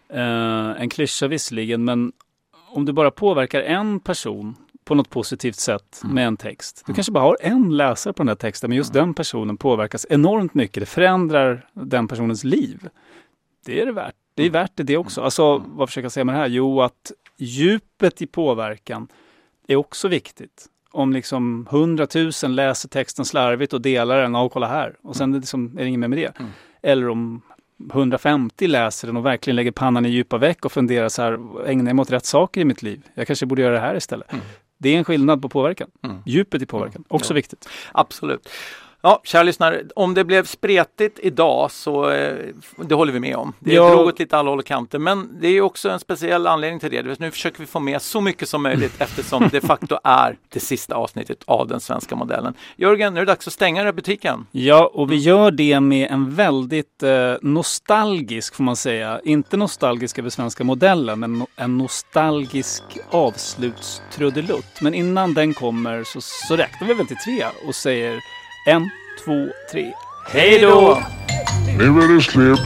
[0.08, 0.72] mm.
[0.72, 2.12] eh, en klyscha visserligen, men
[2.78, 6.14] om du bara påverkar en person på något positivt sätt mm.
[6.14, 6.82] med en text.
[6.86, 6.94] Du mm.
[6.94, 9.06] kanske bara har en läsare på den här texten, men just mm.
[9.06, 10.80] den personen påverkas enormt mycket.
[10.80, 12.88] Det förändrar den personens liv.
[13.64, 14.14] Det är det värt.
[14.34, 15.20] Det är värt det, det också.
[15.20, 16.46] Alltså, vad försöker jag säga med det här?
[16.46, 19.08] Jo, att djupet i påverkan
[19.66, 20.66] är också viktigt.
[20.90, 25.78] Om liksom hundratusen läser texten slarvigt och delar den, och kolla här, och sen liksom,
[25.78, 26.38] är det inget mer med det.
[26.38, 26.50] Mm.
[26.82, 27.42] Eller om
[27.92, 31.32] 150 läser den och verkligen lägger pannan i djupa veck och funderar så här,
[31.66, 33.02] ägnar jag mig åt rätt saker i mitt liv?
[33.14, 34.32] Jag kanske borde göra det här istället.
[34.32, 34.44] Mm.
[34.78, 35.90] Det är en skillnad på påverkan.
[36.02, 36.16] Mm.
[36.26, 37.34] Djupet i påverkan, också ja.
[37.34, 37.68] viktigt.
[37.92, 38.48] Absolut.
[39.02, 42.36] Ja, kära lyssnare, om det blev spretigt idag så eh,
[42.76, 43.52] det håller vi med om.
[43.60, 43.90] Det ja.
[43.90, 46.90] drog åt lite alla håll och kanter, men det är också en speciell anledning till
[46.90, 47.20] det.
[47.20, 50.60] Nu försöker vi få med så mycket som möjligt eftersom det de facto är det
[50.60, 52.54] sista avsnittet av den svenska modellen.
[52.76, 54.46] Jörgen, nu är det dags att stänga den här butiken.
[54.50, 60.18] Ja, och vi gör det med en väldigt eh, nostalgisk, får man säga, inte nostalgisk
[60.18, 64.80] över svenska modellen, men en nostalgisk avslutstrudelutt.
[64.80, 68.20] Men innan den kommer så, så räknar vi väl till tre och säger
[68.68, 68.90] en,
[69.24, 69.92] två, tre.
[70.26, 71.02] Hej då!
[71.78, 72.60] Nu är det slut.